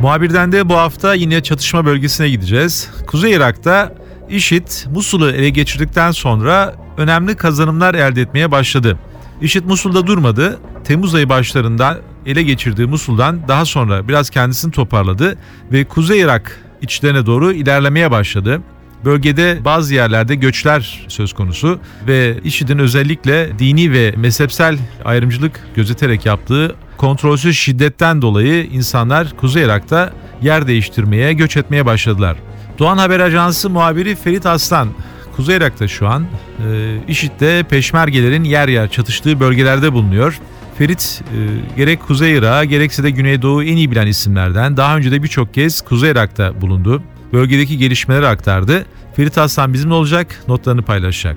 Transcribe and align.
Muhabirden 0.00 0.52
de 0.52 0.68
bu 0.68 0.74
hafta 0.74 1.14
yine 1.14 1.42
çatışma 1.42 1.84
bölgesine 1.84 2.28
gideceğiz. 2.28 2.90
Kuzey 3.06 3.32
Irak'ta 3.32 3.94
IŞİD 4.28 4.68
Musul'u 4.90 5.30
ele 5.30 5.48
geçirdikten 5.48 6.10
sonra 6.10 6.74
önemli 6.96 7.36
kazanımlar 7.36 7.94
elde 7.94 8.22
etmeye 8.22 8.50
başladı. 8.50 8.98
IŞİD 9.40 9.64
Musul'da 9.64 10.06
durmadı. 10.06 10.58
Temmuz 10.84 11.14
ayı 11.14 11.28
başlarında 11.28 11.98
ele 12.26 12.42
geçirdiği 12.42 12.86
Musul'dan 12.86 13.48
daha 13.48 13.64
sonra 13.64 14.08
biraz 14.08 14.30
kendisini 14.30 14.72
toparladı 14.72 15.38
ve 15.72 15.84
Kuzey 15.84 16.20
Irak 16.20 16.60
içlerine 16.82 17.26
doğru 17.26 17.52
ilerlemeye 17.52 18.10
başladı. 18.10 18.60
Bölgede 19.04 19.58
bazı 19.64 19.94
yerlerde 19.94 20.34
göçler 20.34 21.06
söz 21.08 21.32
konusu 21.32 21.80
ve 22.06 22.36
IŞİD'in 22.44 22.78
özellikle 22.78 23.58
dini 23.58 23.92
ve 23.92 24.14
mezhepsel 24.16 24.78
ayrımcılık 25.04 25.60
gözeterek 25.74 26.26
yaptığı 26.26 26.76
kontrolsüz 26.96 27.56
şiddetten 27.56 28.22
dolayı 28.22 28.64
insanlar 28.64 29.36
Kuzey 29.36 29.64
Irak'ta 29.64 30.12
yer 30.42 30.66
değiştirmeye, 30.66 31.32
göç 31.32 31.56
etmeye 31.56 31.86
başladılar. 31.86 32.36
Doğan 32.78 32.98
Haber 32.98 33.20
Ajansı 33.20 33.70
muhabiri 33.70 34.16
Ferit 34.16 34.46
Aslan, 34.46 34.88
Kuzey 35.36 35.56
Irak'ta 35.56 35.88
şu 35.88 36.08
an 36.08 36.26
e, 36.68 36.96
IŞİD'de 37.08 37.62
peşmergelerin 37.70 38.44
yer 38.44 38.68
yer 38.68 38.90
çatıştığı 38.90 39.40
bölgelerde 39.40 39.92
bulunuyor. 39.92 40.40
Ferit 40.78 41.22
e, 41.22 41.36
gerek 41.76 42.02
Kuzey 42.06 42.36
Irak'a 42.36 42.64
gerekse 42.64 43.02
de 43.02 43.10
Güneydoğu 43.10 43.62
en 43.62 43.76
iyi 43.76 43.90
bilen 43.90 44.06
isimlerden 44.06 44.76
daha 44.76 44.96
önce 44.96 45.12
de 45.12 45.22
birçok 45.22 45.54
kez 45.54 45.80
Kuzey 45.80 46.10
Irak'ta 46.10 46.60
bulundu. 46.60 47.02
Bölgedeki 47.32 47.78
gelişmeleri 47.78 48.26
aktardı. 48.26 48.86
Ferit 49.16 49.38
Aslan 49.38 49.72
bizimle 49.72 49.94
olacak, 49.94 50.42
notlarını 50.48 50.82
paylaşacak. 50.82 51.36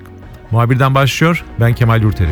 Muhabirden 0.50 0.94
başlıyor, 0.94 1.44
ben 1.60 1.74
Kemal 1.74 2.02
Yurteri. 2.02 2.30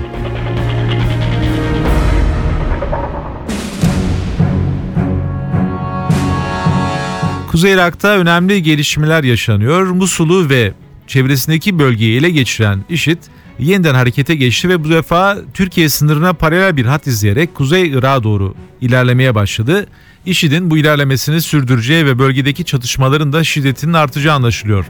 Kuzey 7.50 7.72
Irak'ta 7.72 8.08
önemli 8.08 8.62
gelişmeler 8.62 9.24
yaşanıyor. 9.24 9.86
Musul'u 9.86 10.50
ve 10.50 10.72
çevresindeki 11.06 11.78
bölgeyi 11.78 12.18
ele 12.18 12.30
geçiren 12.30 12.84
IŞİD 12.88 13.18
yeniden 13.60 13.94
harekete 13.94 14.34
geçti 14.34 14.68
ve 14.68 14.84
bu 14.84 14.90
defa 14.90 15.36
Türkiye 15.54 15.88
sınırına 15.88 16.32
paralel 16.32 16.76
bir 16.76 16.84
hat 16.86 17.06
izleyerek 17.06 17.54
Kuzey 17.54 17.88
Irak'a 17.88 18.22
doğru 18.22 18.54
ilerlemeye 18.80 19.34
başladı. 19.34 19.86
IŞİD'in 20.26 20.70
bu 20.70 20.78
ilerlemesini 20.78 21.40
sürdüreceği 21.40 22.06
ve 22.06 22.18
bölgedeki 22.18 22.64
çatışmaların 22.64 23.32
da 23.32 23.44
şiddetinin 23.44 23.92
artacağı 23.92 24.34
anlaşılıyor. 24.34 24.86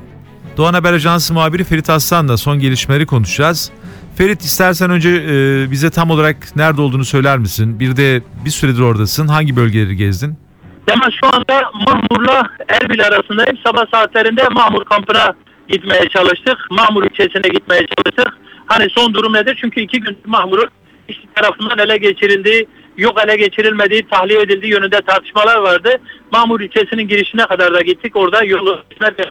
Doğan 0.56 0.74
Haber 0.74 0.92
Ajansı 0.92 1.34
muhabiri 1.34 1.64
Ferit 1.64 1.90
Aslan'la 1.90 2.36
son 2.36 2.58
gelişmeleri 2.58 3.06
konuşacağız. 3.06 3.70
Ferit 4.16 4.42
istersen 4.42 4.90
önce 4.90 5.08
e, 5.08 5.70
bize 5.70 5.90
tam 5.90 6.10
olarak 6.10 6.56
nerede 6.56 6.80
olduğunu 6.80 7.04
söyler 7.04 7.38
misin? 7.38 7.80
Bir 7.80 7.96
de 7.96 8.22
bir 8.44 8.50
süredir 8.50 8.80
oradasın. 8.80 9.28
Hangi 9.28 9.56
bölgeleri 9.56 9.96
gezdin? 9.96 10.38
Ama 10.92 11.10
şu 11.20 11.26
anda 11.26 11.70
Mahmur'la 11.74 12.50
Erbil 12.68 13.06
arasındayım. 13.06 13.58
Sabah 13.66 13.84
saatlerinde 13.90 14.48
Mahmur 14.48 14.84
kampına 14.84 15.34
gitmeye 15.68 16.08
çalıştık. 16.08 16.58
Mahmur 16.70 17.04
ilçesine 17.04 17.48
gitmeye 17.52 17.86
çalıştık. 17.96 18.28
Hani 18.70 18.90
son 18.90 19.14
durum 19.14 19.32
nedir? 19.32 19.58
Çünkü 19.60 19.80
iki 19.80 20.00
gün 20.00 20.18
Mahmur'un 20.26 20.68
işte 21.08 21.22
tarafından 21.34 21.78
ele 21.78 21.96
geçirildiği, 21.96 22.66
yok 22.96 23.22
ele 23.24 23.36
geçirilmediği, 23.36 24.08
tahliye 24.08 24.40
edildiği 24.40 24.72
yönünde 24.72 25.00
tartışmalar 25.00 25.56
vardı. 25.56 25.96
Mahmur 26.32 26.60
ilçesinin 26.60 27.08
girişine 27.08 27.46
kadar 27.46 27.74
da 27.74 27.80
gittik. 27.80 28.16
Orada 28.16 28.44
yolu 28.44 28.82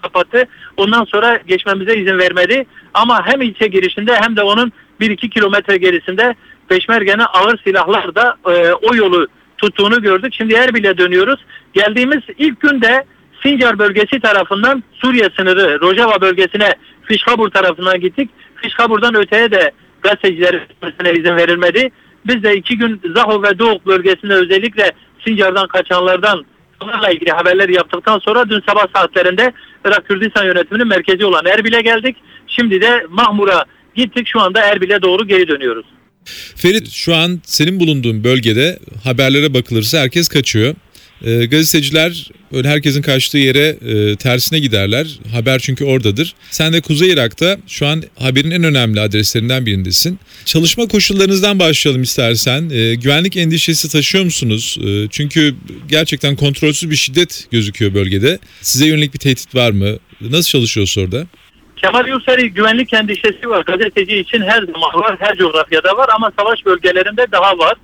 kapattı. 0.02 0.47
Ondan 0.78 1.03
sonra 1.06 1.40
geçmemize 1.47 1.96
izin 1.96 2.18
vermedi. 2.18 2.66
Ama 2.94 3.28
hem 3.28 3.41
ilçe 3.41 3.68
girişinde 3.68 4.16
hem 4.22 4.36
de 4.36 4.44
onun 4.44 4.72
1-2 5.02 5.30
kilometre 5.30 5.78
gerisinde 5.78 6.36
peşmergene 6.68 7.25
ağır 7.25 7.58
silahlar 7.63 8.16
da 8.16 8.38
e, 8.46 8.74
o 8.74 8.96
yolu 8.96 9.28
tuttuğunu 9.58 10.02
gördük. 10.02 10.34
Şimdi 10.34 10.53
Erbil'e 10.53 10.97
dönüyoruz. 10.97 11.46
Geldiğimiz 11.74 12.22
ilk 12.38 12.59
günde 12.59 13.06
Sincar 13.44 13.80
bölgesi 13.80 14.19
tarafından 14.19 14.84
Suriye 14.94 15.30
sınırı 15.38 15.81
Rojava 15.81 16.22
bölgesine 16.22 16.75
Fişkabur 17.03 17.50
tarafından 17.50 18.00
gittik. 18.00 18.30
Fişkabur'dan 18.62 19.16
öteye 19.16 19.52
de 19.52 19.72
gazetecilerin 20.02 21.20
izin 21.20 21.36
verilmedi. 21.36 21.90
Biz 22.28 22.44
de 22.44 22.56
iki 22.56 22.78
gün 22.78 23.02
Zaho 23.16 23.44
ve 23.44 23.59
Doğuk 23.59 23.86
bölgesinde 23.86 24.34
özellikle 24.34 24.92
Sincar'dan 25.25 25.68
kaçanlardan 25.68 26.46
onlarla 26.81 27.09
ilgili 27.09 27.31
haberler 27.31 27.69
yaptıktan 27.69 28.19
sonra 28.19 28.50
dün 28.50 28.62
sabah 28.69 28.86
saatlerinde 28.96 29.53
Irak 29.86 30.08
Kürdistan 30.08 30.46
yönetiminin 30.46 30.88
merkezi 30.88 31.25
olan 31.25 31.46
Erbil'e 31.46 31.81
geldik. 31.81 32.18
Şimdi 32.48 32.81
de 32.81 33.06
Mahmur'a 33.09 33.66
gittik. 33.96 34.28
Şu 34.28 34.42
anda 34.42 34.62
Erbil'e 34.62 35.02
doğru 35.02 35.28
geri 35.28 35.48
dönüyoruz. 35.48 35.86
Ferit 36.56 36.90
şu 36.90 37.16
an 37.16 37.40
senin 37.44 37.80
bulunduğun 37.80 38.24
bölgede 38.24 38.80
haberlere 39.03 39.53
bakılırsa 39.53 40.00
herkes 40.00 40.28
kaçıyor. 40.28 40.75
E, 41.25 41.46
gazeteciler 41.46 42.30
öyle 42.53 42.68
herkesin 42.68 43.02
kaçtığı 43.02 43.38
yere 43.38 43.68
e, 43.68 44.16
tersine 44.16 44.59
giderler. 44.59 45.19
Haber 45.34 45.59
çünkü 45.59 45.85
oradadır. 45.85 46.35
Sen 46.52 46.74
de 46.74 46.81
Kuzey 46.81 47.09
Irak'ta 47.09 47.57
şu 47.68 47.88
an 47.88 48.03
haberin 48.19 48.52
en 48.52 48.63
önemli 48.63 49.00
adreslerinden 49.02 49.66
birindesin. 49.66 50.19
Çalışma 50.46 50.88
koşullarınızdan 50.88 51.59
başlayalım 51.59 52.03
istersen. 52.03 52.69
E, 52.69 52.96
güvenlik 52.96 53.38
endişesi 53.38 53.91
taşıyor 53.91 54.24
musunuz? 54.24 54.78
E, 54.88 55.07
çünkü 55.09 55.56
gerçekten 55.88 56.35
kontrolsüz 56.35 56.90
bir 56.90 56.96
şiddet 56.96 57.47
gözüküyor 57.51 57.94
bölgede. 57.94 58.40
Size 58.62 58.88
yönelik 58.88 59.13
bir 59.13 59.19
tehdit 59.19 59.56
var 59.56 59.72
mı? 59.72 59.97
Nasıl 60.22 60.50
çalışıyorsunuz 60.50 61.06
orada? 61.06 61.28
Kemal 61.75 62.07
Yurtsevi 62.07 62.50
güvenlik 62.50 62.94
endişesi 62.94 63.50
var. 63.50 63.63
Gazeteci 63.66 64.18
için 64.18 64.41
her 64.41 64.62
zaman 64.62 64.94
var, 64.94 65.18
her 65.19 65.38
coğrafyada 65.38 65.97
var 65.97 66.09
ama 66.16 66.31
savaş 66.40 66.66
bölgelerinde 66.66 67.25
daha 67.31 67.57
var. 67.57 67.78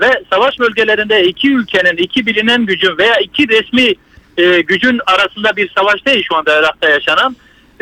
Ve 0.00 0.22
savaş 0.30 0.58
bölgelerinde 0.58 1.24
iki 1.24 1.52
ülkenin, 1.52 1.96
iki 1.96 2.26
bilinen 2.26 2.66
gücün 2.66 2.98
veya 2.98 3.16
iki 3.16 3.48
resmi 3.48 3.94
e, 4.36 4.60
gücün 4.60 5.00
arasında 5.06 5.56
bir 5.56 5.70
savaş 5.78 6.06
değil 6.06 6.24
şu 6.28 6.36
anda 6.36 6.58
Irak'ta 6.58 6.88
yaşanan. 6.88 7.36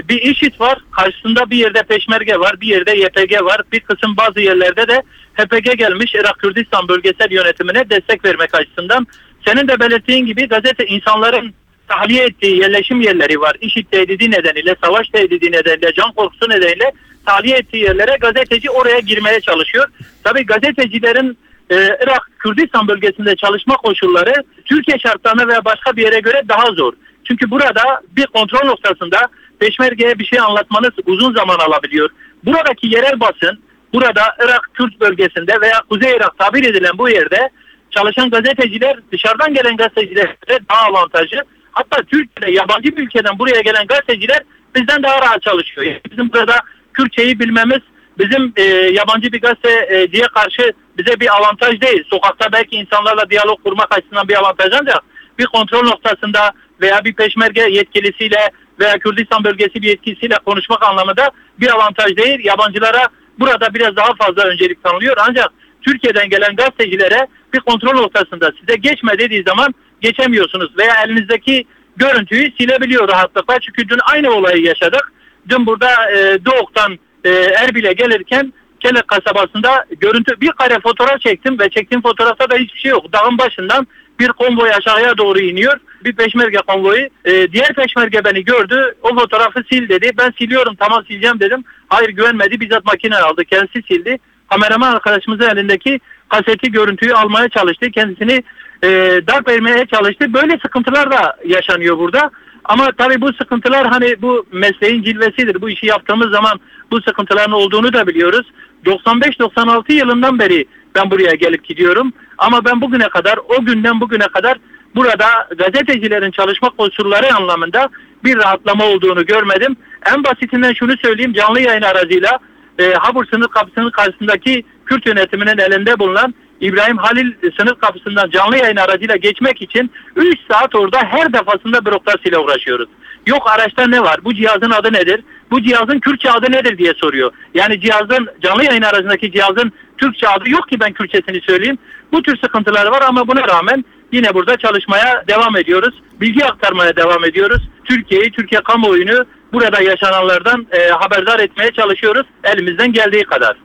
Bir 0.08 0.22
IŞİD 0.22 0.60
var, 0.60 0.78
karşısında 0.90 1.50
bir 1.50 1.56
yerde 1.56 1.82
Peşmerge 1.82 2.36
var, 2.36 2.60
bir 2.60 2.66
yerde 2.66 2.96
YPG 2.96 3.42
var, 3.42 3.60
bir 3.72 3.80
kısım 3.80 4.16
bazı 4.16 4.40
yerlerde 4.40 4.88
de 4.88 5.02
HPG 5.34 5.78
gelmiş 5.78 6.14
Irak 6.14 6.38
Kürdistan 6.38 6.88
bölgesel 6.88 7.30
yönetimine 7.30 7.90
destek 7.90 8.24
vermek 8.24 8.54
açısından. 8.54 9.06
Senin 9.46 9.68
de 9.68 9.80
belirttiğin 9.80 10.26
gibi 10.26 10.48
gazete 10.48 10.86
insanların 10.86 11.54
tahliye 11.88 12.24
ettiği 12.24 12.58
yerleşim 12.58 13.00
yerleri 13.00 13.40
var. 13.40 13.56
İşit 13.60 13.90
tehdidi 13.90 14.30
nedeniyle, 14.30 14.76
savaş 14.84 15.08
tehdidi 15.08 15.52
nedeniyle, 15.52 15.92
can 15.92 16.12
korkusu 16.12 16.50
nedeniyle 16.50 16.92
tahliye 17.26 17.56
ettiği 17.56 17.84
yerlere 17.84 18.16
gazeteci 18.20 18.70
oraya 18.70 18.98
girmeye 18.98 19.40
çalışıyor. 19.40 19.86
Tabii 20.24 20.46
gazetecilerin 20.46 21.38
e, 21.70 21.76
Irak 21.76 22.30
Kürdistan 22.38 22.88
bölgesinde 22.88 23.36
çalışma 23.36 23.76
koşulları 23.76 24.34
Türkiye 24.64 24.98
şartlarına 24.98 25.48
veya 25.48 25.64
başka 25.64 25.96
bir 25.96 26.02
yere 26.02 26.20
göre 26.20 26.42
daha 26.48 26.66
zor. 26.66 26.92
Çünkü 27.24 27.50
burada 27.50 27.82
bir 28.16 28.26
kontrol 28.26 28.66
noktasında 28.66 29.18
peşmergeye 29.58 30.18
bir 30.18 30.24
şey 30.24 30.40
anlatmanız 30.40 30.90
uzun 31.06 31.34
zaman 31.34 31.58
alabiliyor. 31.58 32.10
Buradaki 32.44 32.86
yerel 32.86 33.20
basın 33.20 33.62
burada 33.92 34.22
Irak 34.44 34.70
Kürt 34.74 35.00
bölgesinde 35.00 35.60
veya 35.60 35.80
Kuzey 35.88 36.16
Irak 36.16 36.38
tabir 36.38 36.64
edilen 36.64 36.98
bu 36.98 37.08
yerde 37.08 37.50
çalışan 37.90 38.30
gazeteciler 38.30 38.96
dışarıdan 39.12 39.54
gelen 39.54 39.76
gazetecilere 39.76 40.36
daha 40.70 40.86
avantajlı. 40.86 41.44
Hatta 41.72 42.02
Türkiye'de 42.02 42.50
yabancı 42.50 42.96
bir 42.96 43.02
ülkeden 43.02 43.38
buraya 43.38 43.60
gelen 43.60 43.86
gazeteciler 43.86 44.42
bizden 44.76 45.02
daha 45.02 45.22
rahat 45.22 45.42
çalışıyor. 45.42 45.86
Yani 45.86 46.00
bizim 46.10 46.32
burada 46.32 46.60
Kürtçeyi 46.92 47.40
bilmemiz 47.40 47.80
bizim 48.18 48.52
e, 48.56 48.62
yabancı 48.72 49.32
bir 49.32 49.40
gazeteciye 49.40 50.26
karşı 50.26 50.72
bize 51.00 51.20
bir 51.20 51.36
avantaj 51.36 51.80
değil. 51.80 52.04
Sokakta 52.10 52.52
belki 52.52 52.76
insanlarla 52.76 53.30
diyalog 53.30 53.62
kurmak 53.64 53.94
açısından 53.98 54.28
bir 54.28 54.38
avantaj 54.38 54.72
ancak 54.80 55.00
bir 55.38 55.46
kontrol 55.46 55.82
noktasında 55.82 56.52
veya 56.80 57.04
bir 57.04 57.14
peşmerge 57.14 57.60
yetkilisiyle 57.60 58.50
veya 58.80 58.98
Kürdistan 58.98 59.44
bölgesi 59.44 59.74
bir 59.74 59.88
yetkilisiyle 59.88 60.34
konuşmak 60.44 60.82
anlamında 60.82 61.30
bir 61.60 61.70
avantaj 61.74 62.16
değil. 62.16 62.44
Yabancılara 62.44 63.08
burada 63.38 63.74
biraz 63.74 63.96
daha 63.96 64.14
fazla 64.14 64.42
öncelik 64.42 64.84
tanılıyor. 64.84 65.16
Ancak 65.28 65.48
Türkiye'den 65.82 66.28
gelen 66.30 66.56
gazetecilere 66.56 67.26
bir 67.54 67.60
kontrol 67.60 67.94
noktasında 67.94 68.52
size 68.60 68.76
geçme 68.76 69.18
dediği 69.18 69.42
zaman 69.42 69.74
geçemiyorsunuz 70.00 70.78
veya 70.78 70.94
elinizdeki 71.04 71.64
görüntüyü 71.96 72.52
silebiliyor 72.60 73.08
rahatlıkla. 73.08 73.58
Çünkü 73.60 73.88
dün 73.88 74.00
aynı 74.02 74.30
olayı 74.30 74.62
yaşadık. 74.62 75.12
Dün 75.48 75.66
burada 75.66 76.10
e, 76.10 76.44
Doğuk'tan 76.44 76.98
e, 77.24 77.30
Erbil'e 77.30 77.92
gelirken 77.92 78.52
Kelek 78.80 79.08
kasabasında 79.08 79.84
görüntü 80.00 80.40
bir 80.40 80.52
kare 80.52 80.80
fotoğraf 80.80 81.20
çektim 81.20 81.58
ve 81.58 81.70
çektiğim 81.70 82.02
fotoğrafta 82.02 82.50
da 82.50 82.56
hiçbir 82.56 82.78
şey 82.78 82.90
yok. 82.90 83.12
Dağın 83.12 83.38
başından 83.38 83.86
bir 84.20 84.28
konvoy 84.28 84.70
aşağıya 84.74 85.18
doğru 85.18 85.40
iniyor. 85.40 85.76
Bir 86.04 86.12
peşmerge 86.12 86.58
konvoyu. 86.66 87.08
E, 87.24 87.52
diğer 87.52 87.74
peşmerge 87.74 88.24
beni 88.24 88.44
gördü. 88.44 88.94
O 89.02 89.14
fotoğrafı 89.14 89.62
sil 89.68 89.84
dedi. 89.88 90.10
Ben 90.18 90.32
siliyorum 90.38 90.74
tamam 90.74 91.04
sileceğim 91.06 91.40
dedim. 91.40 91.64
Hayır 91.88 92.08
güvenmedi. 92.08 92.60
Bizzat 92.60 92.84
makine 92.84 93.16
aldı. 93.16 93.44
Kendisi 93.44 93.82
sildi. 93.88 94.18
Kameraman 94.50 94.92
arkadaşımızın 94.92 95.48
elindeki 95.48 96.00
kaseti 96.28 96.72
görüntüyü 96.72 97.14
almaya 97.14 97.48
çalıştı. 97.48 97.90
Kendisini 97.90 98.42
e, 98.82 98.88
darp 99.26 99.48
etmeye 99.48 99.86
çalıştı. 99.86 100.34
Böyle 100.34 100.58
sıkıntılar 100.62 101.10
da 101.10 101.36
yaşanıyor 101.46 101.98
burada. 101.98 102.30
Ama 102.64 102.92
tabii 102.98 103.20
bu 103.20 103.32
sıkıntılar 103.32 103.86
hani 103.86 104.22
bu 104.22 104.46
mesleğin 104.52 105.02
cilvesidir. 105.02 105.60
Bu 105.60 105.70
işi 105.70 105.86
yaptığımız 105.86 106.30
zaman 106.30 106.60
bu 106.90 107.02
sıkıntıların 107.02 107.52
olduğunu 107.52 107.92
da 107.92 108.06
biliyoruz. 108.06 108.46
95-96 108.86 109.92
yılından 109.92 110.38
beri 110.38 110.66
ben 110.94 111.10
buraya 111.10 111.34
gelip 111.34 111.64
gidiyorum. 111.64 112.12
Ama 112.38 112.64
ben 112.64 112.80
bugüne 112.80 113.08
kadar 113.08 113.38
o 113.48 113.64
günden 113.64 114.00
bugüne 114.00 114.26
kadar 114.26 114.58
burada 114.94 115.48
gazetecilerin 115.58 116.30
çalışma 116.30 116.70
koşulları 116.70 117.34
anlamında 117.34 117.88
bir 118.24 118.36
rahatlama 118.36 118.84
olduğunu 118.84 119.26
görmedim. 119.26 119.76
En 120.14 120.24
basitinden 120.24 120.72
şunu 120.72 120.96
söyleyeyim 120.96 121.32
canlı 121.32 121.60
yayın 121.60 121.82
aracıyla 121.82 122.38
e, 122.78 122.92
Habur 122.92 123.26
sınır 123.26 123.48
kapısının 123.48 123.90
karşısındaki 123.90 124.64
Kürt 124.86 125.06
yönetiminin 125.06 125.58
elinde 125.58 125.98
bulunan 125.98 126.34
İbrahim 126.60 126.96
Halil 126.96 127.32
sınır 127.58 127.74
kapısından 127.74 128.30
canlı 128.30 128.56
yayın 128.56 128.76
aracıyla 128.76 129.16
geçmek 129.16 129.62
için 129.62 129.90
3 130.16 130.38
saat 130.50 130.74
orada 130.74 130.98
her 130.98 131.32
defasında 131.32 131.84
bürokrasiyle 131.86 132.38
uğraşıyoruz. 132.38 132.88
Yok 133.26 133.50
araçta 133.50 133.86
ne 133.86 134.00
var? 134.00 134.20
Bu 134.24 134.34
cihazın 134.34 134.70
adı 134.70 134.92
nedir? 134.92 135.20
Bu 135.50 135.62
cihazın 135.62 135.98
Kürtçe 135.98 136.30
adı 136.30 136.52
nedir 136.52 136.78
diye 136.78 136.94
soruyor. 136.94 137.32
Yani 137.54 137.80
cihazın 137.80 138.28
canlı 138.42 138.64
yayın 138.64 138.82
aracındaki 138.82 139.32
cihazın 139.32 139.72
Türkçe 139.98 140.28
adı 140.28 140.50
yok 140.50 140.68
ki 140.68 140.80
ben 140.80 140.92
Kürtçesini 140.92 141.40
söyleyeyim. 141.40 141.78
Bu 142.12 142.22
tür 142.22 142.36
sıkıntılar 142.36 142.86
var 142.86 143.02
ama 143.08 143.28
buna 143.28 143.48
rağmen 143.48 143.84
yine 144.12 144.34
burada 144.34 144.56
çalışmaya 144.56 145.24
devam 145.28 145.56
ediyoruz. 145.56 146.02
Bilgi 146.20 146.44
aktarmaya 146.44 146.96
devam 146.96 147.24
ediyoruz. 147.24 147.68
Türkiye'yi, 147.84 148.30
Türkiye 148.30 148.60
kamuoyunu 148.60 149.24
burada 149.52 149.82
yaşananlardan 149.82 150.66
e, 150.72 150.88
haberdar 150.88 151.40
etmeye 151.40 151.70
çalışıyoruz 151.70 152.26
elimizden 152.44 152.92
geldiği 152.92 153.24
kadar. 153.24 153.56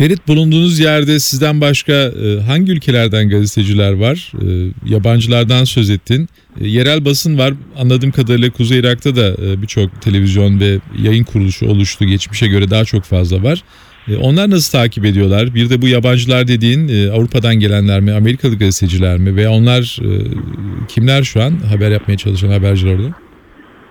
Ferit 0.00 0.28
bulunduğunuz 0.28 0.78
yerde 0.78 1.18
sizden 1.18 1.60
başka 1.60 1.92
e, 1.92 2.40
hangi 2.46 2.72
ülkelerden 2.72 3.28
gazeteciler 3.28 3.92
var? 3.92 4.32
E, 4.42 4.72
yabancılardan 4.94 5.64
söz 5.64 5.90
ettin. 5.90 6.28
E, 6.60 6.68
yerel 6.68 7.04
basın 7.04 7.38
var. 7.38 7.52
Anladığım 7.78 8.10
kadarıyla 8.10 8.50
Kuzey 8.50 8.78
Irak'ta 8.78 9.16
da 9.16 9.36
birçok 9.62 10.02
televizyon 10.02 10.60
ve 10.60 10.78
yayın 11.02 11.24
kuruluşu 11.24 11.66
oluştu. 11.66 12.04
Geçmişe 12.04 12.46
göre 12.46 12.70
daha 12.70 12.84
çok 12.84 13.04
fazla 13.04 13.42
var. 13.42 13.62
Onlar 14.20 14.50
nasıl 14.50 14.78
takip 14.78 15.04
ediyorlar? 15.04 15.54
Bir 15.54 15.70
de 15.70 15.82
bu 15.82 15.88
yabancılar 15.88 16.48
dediğin 16.48 17.10
Avrupa'dan 17.10 17.54
gelenler 17.54 18.00
mi, 18.00 18.12
Amerikalı 18.12 18.58
gazeteciler 18.58 19.18
mi? 19.18 19.36
Veya 19.36 19.50
onlar 19.50 19.98
kimler 20.88 21.22
şu 21.22 21.42
an 21.42 21.52
haber 21.70 21.90
yapmaya 21.90 22.16
çalışan 22.16 22.48
haberciler 22.48 22.94
orada? 22.94 23.08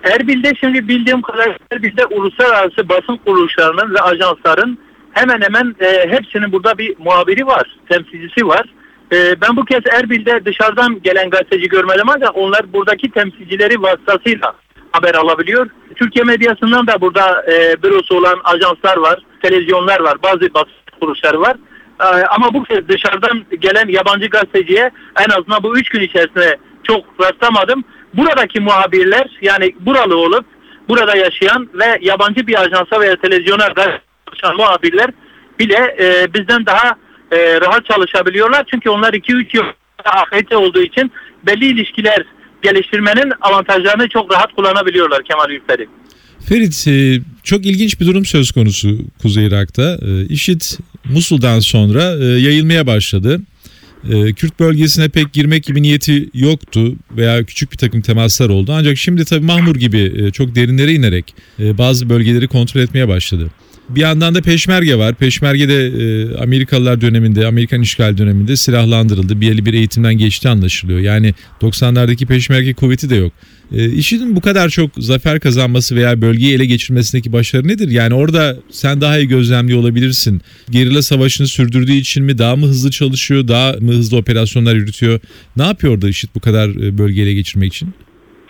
Erbil'de 0.02 0.52
şimdi 0.60 0.88
bildiğim 0.88 1.22
kadar 1.22 1.56
Erbil'de 1.72 2.06
uluslararası 2.06 2.88
basın 2.88 3.16
kuruluşlarının 3.24 3.94
ve 3.94 3.98
ajansların 3.98 4.78
hemen 5.20 5.40
hemen 5.40 5.76
e, 5.80 6.08
hepsinin 6.08 6.52
burada 6.52 6.78
bir 6.78 6.94
muhabiri 6.98 7.46
var, 7.46 7.78
temsilcisi 7.88 8.46
var. 8.46 8.64
E, 9.12 9.40
ben 9.40 9.56
bu 9.56 9.64
kez 9.64 9.80
Erbil'de 9.92 10.44
dışarıdan 10.44 11.02
gelen 11.02 11.30
gazeteci 11.30 11.68
görmedim 11.68 12.06
ancak 12.08 12.36
onlar 12.36 12.72
buradaki 12.72 13.10
temsilcileri 13.10 13.82
vasıtasıyla 13.82 14.52
haber 14.92 15.14
alabiliyor. 15.14 15.70
Türkiye 15.96 16.24
medyasından 16.24 16.86
da 16.86 17.00
burada 17.00 17.44
e, 17.52 17.82
bürosu 17.82 18.18
olan 18.18 18.40
ajanslar 18.44 18.96
var, 18.96 19.18
televizyonlar 19.42 20.00
var, 20.00 20.22
bazı 20.22 20.54
basın 20.54 20.72
kuruluşları 21.00 21.40
var. 21.40 21.56
E, 22.00 22.04
ama 22.04 22.54
bu 22.54 22.62
kez 22.62 22.88
dışarıdan 22.88 23.44
gelen 23.58 23.88
yabancı 23.88 24.26
gazeteciye 24.26 24.90
en 25.26 25.30
azından 25.30 25.62
bu 25.62 25.78
üç 25.78 25.88
gün 25.88 26.00
içerisinde 26.00 26.56
çok 26.84 27.04
rastlamadım. 27.20 27.84
Buradaki 28.14 28.60
muhabirler 28.60 29.38
yani 29.42 29.74
buralı 29.80 30.16
olup 30.16 30.44
burada 30.88 31.16
yaşayan 31.16 31.68
ve 31.74 31.98
yabancı 32.00 32.46
bir 32.46 32.60
ajansa 32.60 33.00
veya 33.00 33.16
televizyona 33.16 33.74
çalışan 34.36 34.56
muhabirler 34.56 35.10
bile 35.58 35.96
e, 36.00 36.34
bizden 36.34 36.66
daha 36.66 36.96
e, 37.32 37.60
rahat 37.60 37.86
çalışabiliyorlar. 37.86 38.66
Çünkü 38.70 38.90
onlar 38.90 39.12
2-3 39.12 39.56
yıl 39.56 39.64
AFT 40.04 40.52
olduğu 40.52 40.82
için 40.82 41.12
belli 41.46 41.66
ilişkiler 41.66 42.24
geliştirmenin 42.62 43.32
avantajlarını 43.40 44.08
çok 44.08 44.32
rahat 44.32 44.52
kullanabiliyorlar 44.52 45.22
Kemal 45.24 45.50
Ülferi. 45.50 45.88
Ferit 46.48 46.88
e, 46.88 47.20
çok 47.42 47.66
ilginç 47.66 48.00
bir 48.00 48.06
durum 48.06 48.24
söz 48.24 48.52
konusu 48.52 48.98
Kuzey 49.22 49.46
Irak'ta. 49.46 49.98
E, 50.02 50.24
IŞİD 50.24 50.62
Musul'dan 51.04 51.60
sonra 51.60 52.16
e, 52.20 52.24
yayılmaya 52.24 52.86
başladı. 52.86 53.40
Kürt 54.36 54.60
bölgesine 54.60 55.08
pek 55.08 55.32
girmek 55.32 55.64
gibi 55.64 55.82
niyeti 55.82 56.28
yoktu 56.34 56.94
veya 57.10 57.44
küçük 57.44 57.72
bir 57.72 57.76
takım 57.76 58.00
temaslar 58.00 58.48
oldu. 58.48 58.72
Ancak 58.74 58.96
şimdi 58.96 59.24
tabii 59.24 59.44
Mahmur 59.44 59.76
gibi 59.76 60.32
çok 60.32 60.54
derinlere 60.54 60.92
inerek 60.92 61.34
bazı 61.58 62.10
bölgeleri 62.10 62.48
kontrol 62.48 62.80
etmeye 62.80 63.08
başladı. 63.08 63.50
Bir 63.94 64.00
yandan 64.00 64.34
da 64.34 64.42
Peşmerge 64.42 64.98
var. 64.98 65.14
Peşmerge 65.14 65.68
de 65.68 65.86
e, 65.86 66.36
Amerikalılar 66.36 67.00
döneminde, 67.00 67.46
Amerikan 67.46 67.80
işgal 67.80 68.18
döneminde 68.18 68.56
silahlandırıldı. 68.56 69.40
Bir 69.40 69.64
bir 69.64 69.74
eğitimden 69.74 70.14
geçti 70.14 70.48
anlaşılıyor. 70.48 70.98
Yani 70.98 71.34
90'lardaki 71.60 72.26
Peşmerge 72.26 72.74
kuvveti 72.74 73.10
de 73.10 73.16
yok. 73.16 73.32
E, 73.72 73.84
IŞİD'in 73.84 74.36
bu 74.36 74.40
kadar 74.40 74.68
çok 74.68 74.90
zafer 74.98 75.40
kazanması 75.40 75.96
veya 75.96 76.22
bölgeyi 76.22 76.54
ele 76.54 76.66
geçirmesindeki 76.66 77.32
başarı 77.32 77.68
nedir? 77.68 77.90
Yani 77.90 78.14
orada 78.14 78.56
sen 78.70 79.00
daha 79.00 79.18
iyi 79.18 79.28
gözlemliyor 79.28 79.78
olabilirsin. 79.78 80.42
Gerilla 80.70 81.02
savaşını 81.02 81.46
sürdürdüğü 81.46 81.92
için 81.92 82.24
mi 82.24 82.38
daha 82.38 82.56
mı 82.56 82.66
hızlı 82.66 82.90
çalışıyor, 82.90 83.48
daha 83.48 83.72
mı 83.72 83.92
hızlı 83.92 84.16
operasyonlar 84.16 84.74
yürütüyor? 84.74 85.20
Ne 85.56 85.62
yapıyor 85.62 85.94
orada 85.94 86.08
IŞİD 86.08 86.28
bu 86.34 86.40
kadar 86.40 86.68
e, 86.68 86.98
bölgeyi 86.98 87.26
ele 87.26 87.34
geçirmek 87.34 87.74
için? 87.74 87.94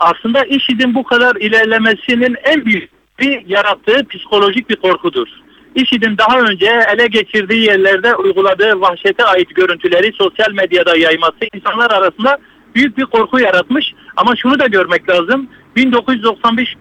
Aslında 0.01 0.45
IŞİD'in 0.45 0.95
bu 0.95 1.05
kadar 1.05 1.37
ilerlemesinin 1.37 2.37
en 2.45 2.65
büyük 2.65 3.00
bir 3.21 3.47
yarattığı 3.47 4.09
psikolojik 4.09 4.71
bir 4.71 4.77
korkudur. 4.77 5.29
IŞİD'in 5.75 6.19
daha 6.19 6.41
önce 6.41 6.67
ele 6.95 7.07
geçirdiği 7.07 7.67
yerlerde 7.67 8.15
uyguladığı 8.15 8.81
vahşete 8.81 9.25
ait 9.25 9.55
görüntüleri 9.55 10.13
sosyal 10.13 10.53
medyada 10.53 10.97
yayması 10.97 11.39
insanlar 11.55 11.91
arasında 11.91 12.39
büyük 12.75 12.99
bir 12.99 13.05
korku 13.05 13.41
yaratmış. 13.41 13.95
Ama 14.17 14.37
şunu 14.37 14.59
da 14.59 14.67
görmek 14.67 15.09
lazım. 15.09 15.49
1995 15.77 16.77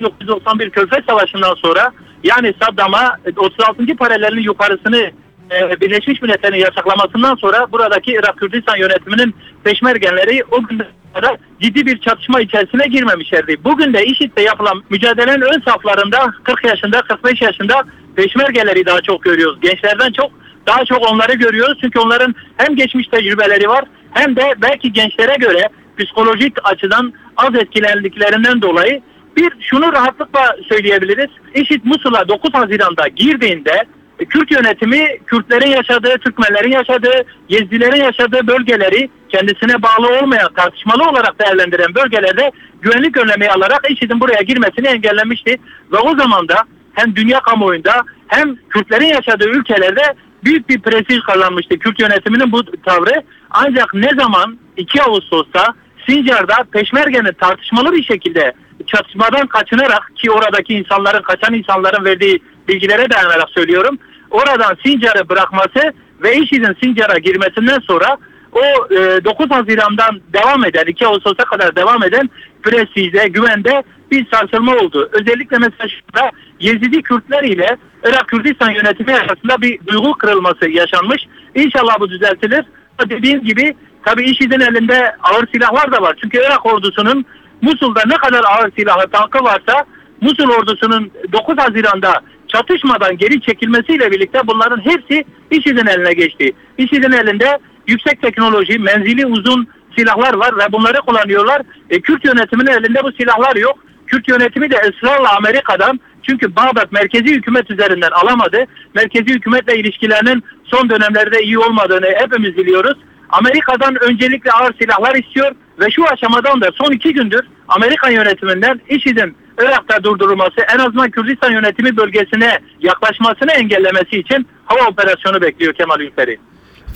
1991 0.00 0.70
Körfez 0.70 1.04
Savaşı'ndan 1.04 1.54
sonra 1.54 1.92
yani 2.24 2.54
Saddam'a 2.62 3.16
36. 3.36 3.96
paralelin 3.96 4.42
yukarısını 4.42 5.10
e, 5.50 5.80
Birleşmiş 5.80 6.22
Milletler'in 6.22 6.58
yasaklamasından 6.58 7.34
sonra 7.34 7.72
buradaki 7.72 8.12
Irak 8.12 8.38
Kürdistan 8.38 8.76
yönetiminin 8.76 9.34
peşmergenleri 9.64 10.44
o 10.50 10.62
gün 10.62 10.82
kadar 11.14 11.36
ciddi 11.60 11.86
bir 11.86 12.00
çatışma 12.00 12.40
içerisine 12.40 12.86
girmemişlerdi. 12.86 13.64
Bugün 13.64 13.94
de 13.94 14.04
IŞİD'de 14.04 14.42
yapılan 14.42 14.82
mücadelenin 14.90 15.40
ön 15.40 15.62
saflarında 15.68 16.34
40 16.44 16.64
yaşında 16.64 17.02
45 17.02 17.42
yaşında 17.42 17.82
peşmergeleri 18.16 18.86
daha 18.86 19.00
çok 19.00 19.22
görüyoruz. 19.22 19.60
Gençlerden 19.60 20.12
çok 20.12 20.30
daha 20.66 20.84
çok 20.84 21.12
onları 21.12 21.32
görüyoruz. 21.32 21.78
Çünkü 21.80 21.98
onların 21.98 22.34
hem 22.56 22.76
geçmiş 22.76 23.08
tecrübeleri 23.08 23.68
var 23.68 23.84
hem 24.10 24.36
de 24.36 24.54
belki 24.62 24.92
gençlere 24.92 25.34
göre 25.34 25.68
psikolojik 25.98 26.56
açıdan 26.64 27.12
az 27.36 27.54
etkilendiklerinden 27.54 28.62
dolayı 28.62 29.02
bir 29.36 29.52
şunu 29.60 29.92
rahatlıkla 29.92 30.56
söyleyebiliriz. 30.68 31.30
IŞİD 31.54 31.80
Musul'a 31.84 32.28
9 32.28 32.54
Haziran'da 32.54 33.08
girdiğinde 33.08 33.84
Kürt 34.28 34.50
yönetimi 34.50 35.18
Kürtlerin 35.26 35.70
yaşadığı, 35.70 36.18
Türkmenlerin 36.18 36.72
yaşadığı, 36.72 37.24
Yezidilerin 37.48 38.04
yaşadığı 38.04 38.46
bölgeleri 38.46 39.10
kendisine 39.28 39.82
bağlı 39.82 40.18
olmayan, 40.20 40.52
tartışmalı 40.56 41.08
olarak 41.08 41.40
değerlendiren 41.40 41.94
bölgelerde 41.94 42.52
güvenlik 42.82 43.16
önlemi 43.16 43.48
alarak 43.48 43.90
IŞİD'in 43.90 44.20
buraya 44.20 44.42
girmesini 44.42 44.88
engellemişti. 44.88 45.56
Ve 45.92 45.96
o 45.96 46.16
zaman 46.16 46.48
da 46.48 46.64
hem 46.92 47.16
dünya 47.16 47.40
kamuoyunda 47.40 48.04
hem 48.28 48.56
Kürtlerin 48.70 49.06
yaşadığı 49.06 49.48
ülkelerde 49.48 50.02
büyük 50.44 50.68
bir 50.68 50.80
prestij 50.80 51.20
kazanmıştı 51.20 51.78
Kürt 51.78 52.00
yönetiminin 52.00 52.52
bu 52.52 52.64
tavrı. 52.64 53.22
Ancak 53.50 53.94
ne 53.94 54.10
zaman 54.18 54.58
2 54.76 55.02
Ağustos'ta 55.02 55.74
Sincar'da 56.06 56.56
Peşmerge'nin 56.72 57.32
tartışmalı 57.32 57.92
bir 57.92 58.04
şekilde 58.04 58.52
çatışmadan 58.86 59.46
kaçınarak 59.46 60.12
ki 60.16 60.30
oradaki 60.30 60.74
insanların 60.74 61.22
kaçan 61.22 61.54
insanların 61.54 62.04
verdiği 62.04 62.42
bilgilere 62.68 63.10
dayanarak 63.10 63.50
söylüyorum. 63.50 63.98
Oradan 64.30 64.76
Sincar'ı 64.84 65.28
bırakması 65.28 65.92
ve 66.22 66.36
IŞİD'in 66.36 66.76
Sincar'a 66.82 67.18
girmesinden 67.18 67.78
sonra 67.78 68.16
o 68.52 68.94
e, 68.94 69.24
9 69.24 69.50
Haziran'dan 69.50 70.20
devam 70.32 70.64
eden 70.64 70.84
2 70.86 71.06
Ağustos'a 71.06 71.44
kadar 71.44 71.76
devam 71.76 72.04
eden 72.04 72.30
prestijde, 72.62 73.28
güvende 73.28 73.82
bir 74.10 74.26
sarsılma 74.32 74.76
oldu. 74.76 75.10
Özellikle 75.12 75.58
mesela 75.58 75.88
şurada 75.88 76.30
Yezidi 76.60 77.02
Kürtler 77.02 77.42
ile 77.42 77.76
Irak 78.04 78.28
Kürdistan 78.28 78.70
yönetimi 78.70 79.14
arasında 79.14 79.60
bir 79.60 79.86
duygu 79.86 80.12
kırılması 80.12 80.68
yaşanmış. 80.68 81.26
İnşallah 81.54 82.00
bu 82.00 82.10
düzeltilir. 82.10 82.64
Dediğim 83.08 83.44
gibi 83.44 83.74
tabii 84.04 84.24
IŞİD'in 84.24 84.60
elinde 84.60 85.16
ağır 85.22 85.46
silahlar 85.54 85.92
da 85.92 86.02
var. 86.02 86.16
Çünkü 86.22 86.38
Irak 86.38 86.66
ordusunun 86.66 87.24
Musul'da 87.62 88.02
ne 88.06 88.14
kadar 88.14 88.44
ağır 88.44 88.70
silahlı 88.78 89.10
tankı 89.10 89.44
varsa 89.44 89.84
Musul 90.20 90.50
ordusunun 90.50 91.10
9 91.32 91.58
Haziran'da 91.58 92.20
çatışmadan 92.52 93.16
geri 93.16 93.40
çekilmesiyle 93.40 94.10
birlikte 94.10 94.46
bunların 94.46 94.80
hepsi 94.80 95.24
IŞİD'in 95.50 95.86
eline 95.86 96.12
geçti. 96.12 96.52
IŞİD'in 96.78 97.12
elinde 97.12 97.58
yüksek 97.86 98.22
teknoloji, 98.22 98.78
menzili 98.78 99.26
uzun 99.26 99.68
silahlar 99.98 100.34
var 100.34 100.58
ve 100.58 100.72
bunları 100.72 100.98
kullanıyorlar. 100.98 101.62
E, 101.90 102.00
Kürt 102.00 102.24
yönetiminin 102.24 102.70
elinde 102.70 103.04
bu 103.04 103.12
silahlar 103.12 103.56
yok. 103.56 103.78
Kürt 104.06 104.28
yönetimi 104.28 104.70
de 104.70 104.76
ısrarla 104.76 105.36
Amerika'dan 105.36 106.00
çünkü 106.22 106.56
Bağdat 106.56 106.92
merkezi 106.92 107.34
hükümet 107.34 107.70
üzerinden 107.70 108.10
alamadı. 108.10 108.64
Merkezi 108.94 109.34
hükümetle 109.34 109.78
ilişkilerinin 109.78 110.42
son 110.64 110.90
dönemlerde 110.90 111.42
iyi 111.42 111.58
olmadığını 111.58 112.06
hepimiz 112.06 112.56
biliyoruz. 112.56 112.98
Amerika'dan 113.28 114.02
öncelikle 114.02 114.50
ağır 114.50 114.74
silahlar 114.82 115.14
istiyor 115.14 115.52
ve 115.80 115.90
şu 115.90 116.04
aşamadan 116.12 116.60
da 116.60 116.70
son 116.74 116.92
iki 116.92 117.12
gündür 117.12 117.46
Amerikan 117.68 118.10
yönetiminden 118.10 118.80
IŞİD'in 118.88 119.36
Irak'ta 119.62 120.04
durdurulması 120.04 120.60
en 120.74 120.78
azından 120.78 121.10
Kürdistan 121.10 121.52
yönetimi 121.52 121.96
bölgesine 121.96 122.58
yaklaşmasını 122.80 123.52
engellemesi 123.52 124.18
için 124.18 124.46
hava 124.64 124.88
operasyonu 124.88 125.40
bekliyor 125.42 125.74
Kemal 125.74 126.00
Ülferi. 126.00 126.38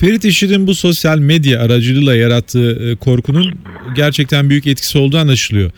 Ferit 0.00 0.25
İşit'in 0.25 0.66
bu 0.66 0.75
sosyal 0.75 1.18
medya 1.18 1.62
aracılığıyla 1.62 2.14
yarattığı 2.14 2.90
e, 2.90 2.97
korkunun 2.97 3.54
gerçekten 3.94 4.50
büyük 4.50 4.66
etkisi 4.66 4.99
olduğu 4.99 5.18
anlaşılıyor. 5.18 5.71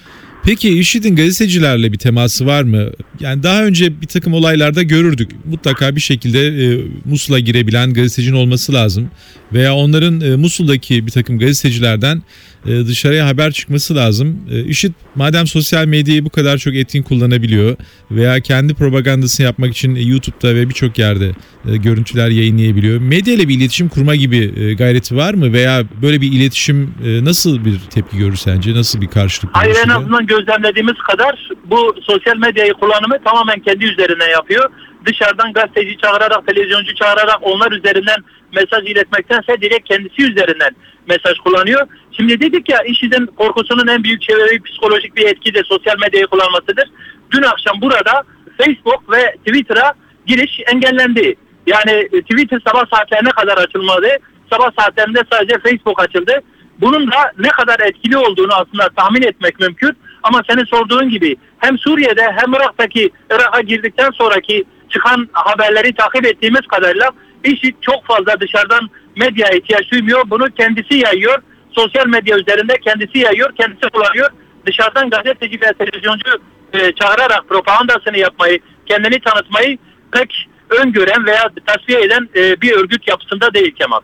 Peki 0.46 0.78
IŞİD'in 0.78 1.16
gazetecilerle 1.16 1.92
bir 1.92 1.98
teması 1.98 2.46
var 2.46 2.62
mı? 2.62 2.90
Yani 3.20 3.42
daha 3.42 3.64
önce 3.64 4.00
bir 4.00 4.06
takım 4.06 4.34
olaylarda 4.34 4.82
görürdük. 4.82 5.30
Mutlaka 5.44 5.96
bir 5.96 6.00
şekilde 6.00 6.46
e, 6.46 6.80
Musul'a 7.04 7.38
girebilen 7.38 7.94
gazetecinin 7.94 8.36
olması 8.36 8.72
lazım. 8.72 9.10
Veya 9.52 9.74
onların 9.74 10.20
e, 10.20 10.36
Musul'daki 10.36 11.06
bir 11.06 11.10
takım 11.10 11.38
gazetecilerden 11.38 12.22
e, 12.66 12.86
dışarıya 12.86 13.26
haber 13.26 13.52
çıkması 13.52 13.96
lazım. 13.96 14.38
E, 14.50 14.64
IŞİD 14.64 14.92
madem 15.14 15.46
sosyal 15.46 15.86
medyayı 15.86 16.24
bu 16.24 16.30
kadar 16.30 16.58
çok 16.58 16.74
etkin 16.74 17.02
kullanabiliyor 17.02 17.76
veya 18.10 18.40
kendi 18.40 18.74
propagandasını 18.74 19.46
yapmak 19.46 19.72
için 19.72 19.94
e, 19.94 20.02
YouTube'da 20.02 20.54
ve 20.54 20.68
birçok 20.68 20.98
yerde 20.98 21.32
e, 21.68 21.76
görüntüler 21.76 22.28
yayınlayabiliyor. 22.28 23.00
Medya 23.00 23.34
ile 23.34 23.48
bir 23.48 23.54
iletişim 23.58 23.88
kurma 23.88 24.16
gibi 24.16 24.52
e, 24.56 24.74
gayreti 24.74 25.16
var 25.16 25.34
mı? 25.34 25.52
Veya 25.52 25.84
böyle 26.02 26.20
bir 26.20 26.32
iletişim 26.32 26.94
e, 27.04 27.24
nasıl 27.24 27.64
bir 27.64 27.78
tepki 27.90 28.18
görür 28.18 28.36
sence? 28.36 28.74
Nasıl 28.74 29.00
bir 29.00 29.08
karşılık? 29.08 29.50
Hayır 29.56 29.76
en 29.86 29.88
azından 29.88 30.26
gözlemlediğimiz 30.36 30.94
kadar 30.94 31.48
bu 31.64 31.94
sosyal 32.02 32.36
medyayı 32.36 32.72
kullanımı 32.72 33.24
tamamen 33.24 33.60
kendi 33.60 33.84
üzerinden 33.84 34.30
yapıyor. 34.30 34.70
Dışarıdan 35.06 35.52
gazeteci 35.52 35.96
çağırarak, 35.98 36.46
televizyoncu 36.46 36.94
çağırarak 36.94 37.38
onlar 37.40 37.72
üzerinden 37.72 38.16
mesaj 38.54 38.90
iletmektense 38.90 39.60
direkt 39.60 39.88
kendisi 39.88 40.22
üzerinden 40.22 40.70
mesaj 41.08 41.38
kullanıyor. 41.38 41.86
Şimdi 42.12 42.40
dedik 42.40 42.68
ya 42.68 42.82
IŞİD'in 42.82 43.26
korkusunun 43.26 43.86
en 43.86 44.04
büyük 44.04 44.24
sebebi 44.24 44.62
psikolojik 44.62 45.16
bir 45.16 45.26
etki 45.26 45.54
de 45.54 45.62
sosyal 45.64 45.98
medyayı 45.98 46.26
kullanmasıdır. 46.26 46.90
Dün 47.30 47.42
akşam 47.42 47.80
burada 47.80 48.22
Facebook 48.58 49.12
ve 49.12 49.36
Twitter'a 49.46 49.92
giriş 50.26 50.60
engellendi. 50.72 51.34
Yani 51.66 51.92
e, 52.12 52.22
Twitter 52.22 52.60
sabah 52.66 52.84
saatlerine 52.94 53.30
kadar 53.30 53.58
açılmadı. 53.58 54.08
Sabah 54.52 54.70
saatlerinde 54.78 55.22
sadece 55.32 55.58
Facebook 55.58 56.00
açıldı. 56.00 56.42
Bunun 56.80 57.10
da 57.10 57.32
ne 57.38 57.48
kadar 57.48 57.80
etkili 57.80 58.16
olduğunu 58.16 58.52
aslında 58.54 58.88
tahmin 58.96 59.22
etmek 59.22 59.60
mümkün. 59.60 59.96
Ama 60.26 60.42
senin 60.50 60.64
sorduğun 60.64 61.08
gibi 61.08 61.36
hem 61.58 61.78
Suriye'de 61.78 62.22
hem 62.22 62.54
Irak'taki 62.54 63.10
Irak'a 63.30 63.60
girdikten 63.60 64.10
sonraki 64.10 64.64
çıkan 64.88 65.28
haberleri 65.32 65.94
takip 65.94 66.26
ettiğimiz 66.26 66.66
kadarıyla 66.66 67.10
IŞİD 67.44 67.74
çok 67.80 68.04
fazla 68.04 68.40
dışarıdan 68.40 68.90
medyaya 69.16 69.56
ihtiyaç 69.56 69.92
duymuyor. 69.92 70.22
Bunu 70.30 70.50
kendisi 70.50 70.94
yayıyor. 70.94 71.42
Sosyal 71.70 72.06
medya 72.06 72.38
üzerinde 72.38 72.80
kendisi 72.80 73.18
yayıyor, 73.18 73.54
kendisi 73.56 73.90
kullanıyor. 73.90 74.30
Dışarıdan 74.66 75.10
gazeteci 75.10 75.60
ve 75.60 75.72
televizyoncu 75.72 76.30
e, 76.72 76.92
çağırarak 76.92 77.48
propagandasını 77.48 78.18
yapmayı, 78.18 78.58
kendini 78.86 79.20
tanıtmayı 79.20 79.78
pek 80.12 80.48
öngören 80.70 81.26
veya 81.26 81.50
tasfiye 81.66 82.00
eden 82.00 82.28
e, 82.36 82.60
bir 82.60 82.72
örgüt 82.72 83.08
yapısında 83.08 83.54
değil 83.54 83.74
Kemal. 83.74 84.00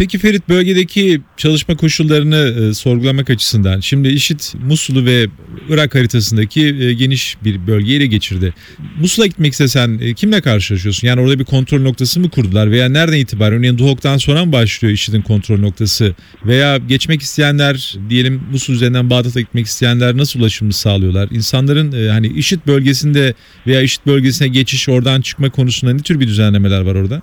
Peki 0.00 0.18
Ferit 0.18 0.48
bölgedeki 0.48 1.20
çalışma 1.36 1.76
koşullarını 1.76 2.36
e, 2.36 2.74
sorgulamak 2.74 3.30
açısından 3.30 3.80
şimdi 3.80 4.08
IŞİD 4.08 4.40
Musul'u 4.64 5.04
ve 5.06 5.26
Irak 5.68 5.94
haritasındaki 5.94 6.66
e, 6.66 6.92
geniş 6.92 7.36
bir 7.44 7.66
bölgeyi 7.66 7.98
ele 7.98 8.06
geçirdi. 8.06 8.54
Musul'a 9.00 9.26
gitmek 9.26 9.52
istesen 9.52 9.98
e, 10.02 10.14
kimle 10.14 10.40
karşılaşıyorsun? 10.40 11.08
Yani 11.08 11.20
orada 11.20 11.38
bir 11.38 11.44
kontrol 11.44 11.80
noktası 11.80 12.20
mı 12.20 12.30
kurdular 12.30 12.70
veya 12.70 12.88
nereden 12.88 13.16
itibaren? 13.16 13.58
Örneğin 13.58 13.78
Duhok'tan 13.78 14.16
sonra 14.16 14.44
mı 14.44 14.52
başlıyor 14.52 14.94
IŞİD'in 14.94 15.22
kontrol 15.22 15.58
noktası? 15.58 16.14
Veya 16.46 16.76
geçmek 16.76 17.22
isteyenler 17.22 17.96
diyelim 18.10 18.42
Musul 18.52 18.74
üzerinden 18.74 19.10
Bağdat'a 19.10 19.40
gitmek 19.40 19.66
isteyenler 19.66 20.16
nasıl 20.16 20.40
ulaşımını 20.40 20.72
sağlıyorlar? 20.72 21.28
İnsanların 21.30 21.92
e, 21.92 22.10
hani 22.10 22.26
IŞİD 22.26 22.60
bölgesinde 22.66 23.34
veya 23.66 23.80
IŞİD 23.80 24.06
bölgesine 24.06 24.48
geçiş 24.48 24.88
oradan 24.88 25.20
çıkma 25.20 25.50
konusunda 25.50 25.94
ne 25.94 26.02
tür 26.02 26.20
bir 26.20 26.26
düzenlemeler 26.26 26.80
var 26.80 26.94
orada? 26.94 27.22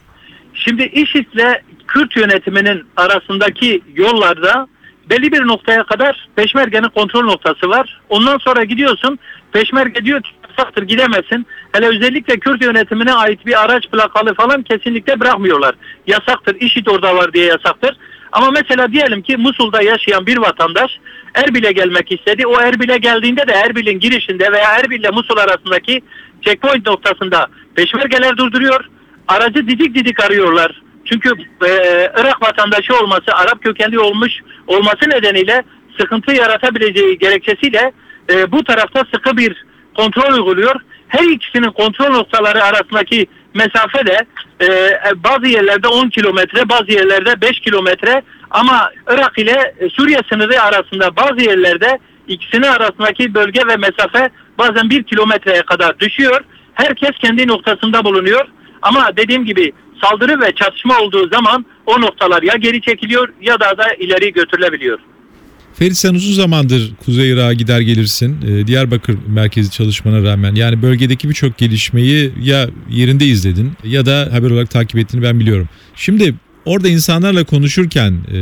Şimdi 0.54 0.84
IŞİD'le 0.84 1.77
Kürt 1.98 2.16
yönetiminin 2.16 2.86
arasındaki 2.98 3.82
yollarda 3.96 4.68
belli 5.10 5.32
bir 5.32 5.48
noktaya 5.48 5.84
kadar 5.84 6.28
Peşmerge'nin 6.36 6.90
kontrol 6.90 7.24
noktası 7.24 7.70
var. 7.70 8.02
Ondan 8.10 8.38
sonra 8.38 8.64
gidiyorsun 8.64 9.20
Peşmerge 9.52 10.06
diyor 10.06 10.24
ki 10.24 10.30
yasaktır 10.50 10.84
gidemezsin. 10.84 11.48
Hele 11.72 11.88
özellikle 11.88 12.40
Kürt 12.40 12.64
yönetimine 12.64 13.14
ait 13.14 13.46
bir 13.46 13.64
araç 13.64 13.88
plakalı 13.88 14.34
falan 14.34 14.64
kesinlikle 14.64 15.20
bırakmıyorlar. 15.20 15.76
Yasaktır. 16.08 16.56
IŞİD 16.60 16.88
orada 16.88 17.16
var 17.16 17.34
diye 17.34 17.46
yasaktır. 17.46 17.98
Ama 18.32 18.52
mesela 18.52 18.92
diyelim 18.92 19.22
ki 19.22 19.38
Musul'da 19.38 19.82
yaşayan 19.82 20.26
bir 20.26 20.38
vatandaş 20.38 20.92
Erbil'e 21.36 21.72
gelmek 21.72 22.12
istedi. 22.12 22.48
O 22.48 22.62
Erbil'e 22.62 22.98
geldiğinde 22.98 23.48
de 23.48 23.52
Erbil'in 23.52 24.00
girişinde 24.00 24.52
veya 24.52 24.72
Erbil 24.72 25.00
ile 25.00 25.10
Musul 25.10 25.38
arasındaki 25.38 26.02
checkpoint 26.42 26.88
noktasında 26.88 27.48
peşmergeler 27.76 28.38
durduruyor. 28.38 28.86
Aracı 29.28 29.68
didik 29.68 29.96
didik 29.96 30.20
arıyorlar. 30.20 30.87
Çünkü 31.10 31.30
e, 31.66 31.72
Irak 32.18 32.42
vatandaşı 32.42 32.96
olması, 32.96 33.34
Arap 33.34 33.64
kökenli 33.64 34.00
olmuş 34.00 34.32
olması 34.68 35.10
nedeniyle 35.10 35.64
sıkıntı 36.00 36.32
yaratabileceği 36.32 37.18
gerekçesiyle 37.18 37.92
e, 38.30 38.52
bu 38.52 38.64
tarafta 38.64 39.06
sıkı 39.14 39.38
bir 39.38 39.66
kontrol 39.96 40.34
uyguluyor. 40.34 40.76
Her 41.08 41.24
ikisinin 41.24 41.72
kontrol 41.72 42.10
noktaları 42.10 42.64
arasındaki 42.64 43.28
mesafe 43.54 44.06
de 44.08 44.26
e, 44.62 44.68
bazı 45.24 45.48
yerlerde 45.48 45.88
10 45.88 46.10
kilometre, 46.10 46.70
bazı 46.70 46.92
yerlerde 46.92 47.42
5 47.42 47.60
kilometre 47.60 48.22
ama 48.52 48.92
Irak 49.10 49.38
ile 49.38 49.76
Suriye 49.94 50.20
sınırı 50.30 50.62
arasında 50.62 51.16
bazı 51.16 51.42
yerlerde 51.42 52.00
ikisinin 52.28 52.68
arasındaki 52.68 53.34
bölge 53.34 53.62
ve 53.68 53.76
mesafe 53.76 54.30
bazen 54.58 54.90
1 54.90 55.04
kilometreye 55.04 55.62
kadar 55.62 56.00
düşüyor. 56.00 56.42
Herkes 56.74 57.12
kendi 57.22 57.48
noktasında 57.48 58.06
bulunuyor. 58.06 58.46
Ama 58.82 59.18
dediğim 59.18 59.46
gibi 59.46 59.72
saldırı 60.04 60.40
ve 60.42 60.52
çatışma 60.56 61.00
olduğu 61.00 61.30
zaman 61.30 61.66
o 61.86 62.02
noktalar 62.02 62.44
ya 62.44 62.56
geri 62.56 62.82
çekiliyor 62.82 63.30
ya 63.42 63.60
da 63.60 63.78
da 63.78 63.94
ileri 63.94 64.34
götürülebiliyor. 64.34 65.00
Ferit 65.74 65.98
sen 65.98 66.14
uzun 66.14 66.34
zamandır 66.34 66.94
Kuzey 67.06 67.32
Irak'a 67.32 67.54
gider 67.54 67.80
gelirsin. 67.80 68.38
Ee, 68.48 68.68
Diyarbakır 68.68 69.18
merkezi 69.28 69.72
çalışmana 69.72 70.24
rağmen 70.24 70.56
yani 70.56 70.82
bölgedeki 70.82 71.30
birçok 71.30 71.58
gelişmeyi 71.58 72.32
ya 72.42 72.70
yerinde 72.90 73.26
izledin 73.26 73.72
ya 73.84 74.06
da 74.06 74.30
haber 74.32 74.52
olarak 74.52 74.70
takip 74.70 75.00
ettiğini 75.00 75.24
ben 75.24 75.40
biliyorum. 75.40 75.70
Şimdi 75.96 76.36
orada 76.66 76.90
insanlarla 76.90 77.44
konuşurken 77.44 78.14
e, 78.34 78.40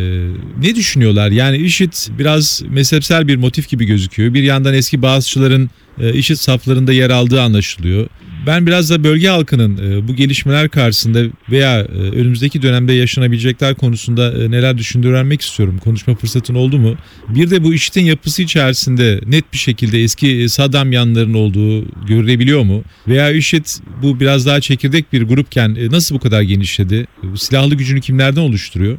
ne 0.62 0.76
düşünüyorlar? 0.76 1.32
Yani 1.32 1.58
IŞİD 1.58 1.94
biraz 2.20 2.64
mezhepsel 2.70 3.28
bir 3.28 3.36
motif 3.36 3.70
gibi 3.70 3.86
gözüküyor. 3.86 4.34
Bir 4.34 4.44
yandan 4.44 4.74
eski 4.74 5.02
Bağızçıların 5.02 5.70
IŞİD 6.14 6.36
saflarında 6.36 6.94
yer 6.94 7.10
aldığı 7.10 7.42
anlaşılıyor. 7.42 8.08
Ben 8.48 8.68
biraz 8.68 8.90
da 8.90 9.04
bölge 9.04 9.28
halkının 9.28 9.78
e, 9.78 10.08
bu 10.08 10.16
gelişmeler 10.16 10.70
karşısında 10.70 11.20
veya 11.52 11.80
e, 11.80 11.84
önümüzdeki 11.98 12.62
dönemde 12.62 12.94
yaşanabilecekler 12.94 13.75
konusunda 13.75 14.44
e, 14.44 14.52
neler 14.52 14.78
düşündüğünü 14.78 15.12
öğrenmek 15.12 15.42
istiyorum. 15.42 15.80
Konuşma 15.84 16.16
fırsatın 16.16 16.56
oldu 16.56 16.78
mu? 16.78 16.96
Bir 17.30 17.50
de 17.50 17.64
bu 17.64 17.74
IŞİD'in 17.74 18.06
yapısı 18.06 18.42
içerisinde 18.42 19.20
net 19.28 19.54
bir 19.54 19.58
şekilde 19.58 20.00
eski 20.00 20.42
e, 20.42 20.48
Saddam 20.48 20.92
yanlarının 20.92 21.34
olduğu 21.34 21.86
görülebiliyor 22.08 22.64
mu? 22.64 22.84
Veya 23.08 23.32
IŞİD 23.32 23.66
bu 24.02 24.20
biraz 24.20 24.48
daha 24.48 24.62
çekirdek 24.62 25.14
bir 25.14 25.24
grupken 25.24 25.75
e, 25.75 25.92
nasıl 25.92 26.16
bu 26.16 26.20
kadar 26.20 26.42
genişledi? 26.42 27.08
Silahlı 27.36 27.75
gücünü 27.75 28.02
kimlerden 28.02 28.42
oluşturuyor? 28.42 28.98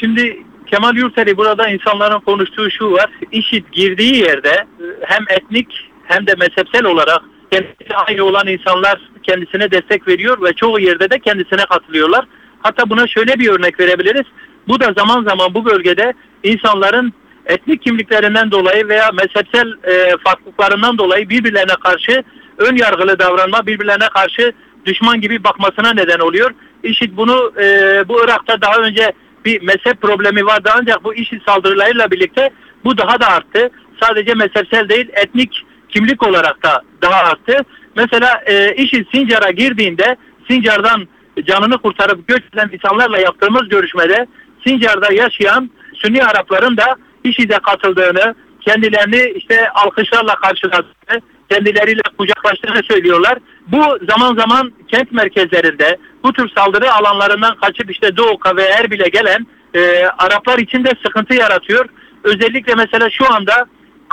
Şimdi 0.00 0.36
Kemal 0.70 0.96
Yurteri 0.96 1.36
burada 1.36 1.68
insanların 1.68 2.20
konuştuğu 2.20 2.70
şu 2.70 2.90
var. 2.90 3.10
IŞİD 3.32 3.64
girdiği 3.72 4.16
yerde 4.16 4.48
e, 4.48 4.84
hem 5.06 5.24
etnik 5.30 5.68
hem 6.08 6.26
de 6.26 6.34
mezhepsel 6.34 6.84
olarak 6.84 7.22
kendisi 7.50 7.96
aynı 8.06 8.24
olan 8.24 8.46
insanlar 8.46 9.00
kendisine 9.22 9.70
destek 9.70 10.08
veriyor 10.08 10.42
ve 10.42 10.52
çoğu 10.52 10.80
yerde 10.80 11.10
de 11.10 11.18
kendisine 11.18 11.64
katılıyorlar. 11.64 12.24
Hatta 12.62 12.90
buna 12.90 13.06
şöyle 13.06 13.38
bir 13.38 13.50
örnek 13.50 13.80
verebiliriz. 13.80 14.26
Bu 14.68 14.80
da 14.80 14.92
zaman 14.96 15.24
zaman 15.24 15.54
bu 15.54 15.64
bölgede 15.64 16.12
insanların 16.42 17.12
etnik 17.46 17.82
kimliklerinden 17.82 18.50
dolayı 18.50 18.88
veya 18.88 19.10
mezhepsel 19.12 19.72
e, 19.84 20.16
farklılıklarından 20.24 20.98
dolayı 20.98 21.28
birbirlerine 21.28 21.74
karşı 21.84 22.22
ön 22.58 22.76
yargılı 22.76 23.18
davranma, 23.18 23.66
birbirlerine 23.66 24.08
karşı 24.08 24.52
düşman 24.86 25.20
gibi 25.20 25.44
bakmasına 25.44 25.92
neden 25.92 26.18
oluyor. 26.18 26.50
IŞİD 26.82 27.16
bunu 27.16 27.52
e, 27.60 27.64
bu 28.08 28.24
Irak'ta 28.24 28.60
daha 28.60 28.76
önce 28.76 29.12
bir 29.44 29.62
mezhep 29.62 30.00
problemi 30.00 30.46
vardı 30.46 30.70
ancak 30.74 31.04
bu 31.04 31.14
IŞİD 31.14 31.40
saldırılarıyla 31.46 32.10
birlikte 32.10 32.50
bu 32.84 32.98
daha 32.98 33.20
da 33.20 33.26
arttı. 33.28 33.70
Sadece 34.02 34.34
mezhepsel 34.34 34.88
değil 34.88 35.08
etnik 35.12 35.65
kimlik 35.88 36.22
olarak 36.22 36.62
da 36.62 36.82
daha 37.02 37.22
arttı. 37.30 37.64
Mesela 37.96 38.42
e, 38.46 38.74
IŞİD 38.74 39.06
Sincar'a 39.12 39.50
girdiğinde 39.50 40.16
Sincar'dan 40.50 41.08
canını 41.44 41.78
kurtarıp 41.78 42.28
göç 42.28 42.42
eden 42.54 42.70
insanlarla 42.72 43.18
yaptığımız 43.18 43.68
görüşmede 43.68 44.26
Sincar'da 44.66 45.12
yaşayan 45.12 45.70
Sünni 45.94 46.24
Arapların 46.24 46.76
da 46.76 46.96
IŞİD'e 47.24 47.58
katıldığını, 47.58 48.34
kendilerini 48.60 49.32
işte 49.36 49.70
alkışlarla 49.70 50.34
karşıladığını, 50.34 51.20
kendileriyle 51.50 52.00
kucaklaştığını 52.18 52.82
söylüyorlar. 52.82 53.38
Bu 53.66 53.98
zaman 54.10 54.34
zaman 54.34 54.72
kent 54.88 55.12
merkezlerinde 55.12 55.98
bu 56.22 56.32
tür 56.32 56.48
saldırı 56.48 56.92
alanlarından 56.92 57.56
kaçıp 57.56 57.90
işte 57.90 58.16
Doğuka 58.16 58.56
ve 58.56 58.62
Erbil'e 58.62 59.08
gelen 59.08 59.46
e, 59.74 60.06
Araplar 60.18 60.58
için 60.58 60.84
de 60.84 60.92
sıkıntı 61.06 61.34
yaratıyor. 61.34 61.86
Özellikle 62.24 62.74
mesela 62.74 63.10
şu 63.10 63.34
anda 63.34 63.66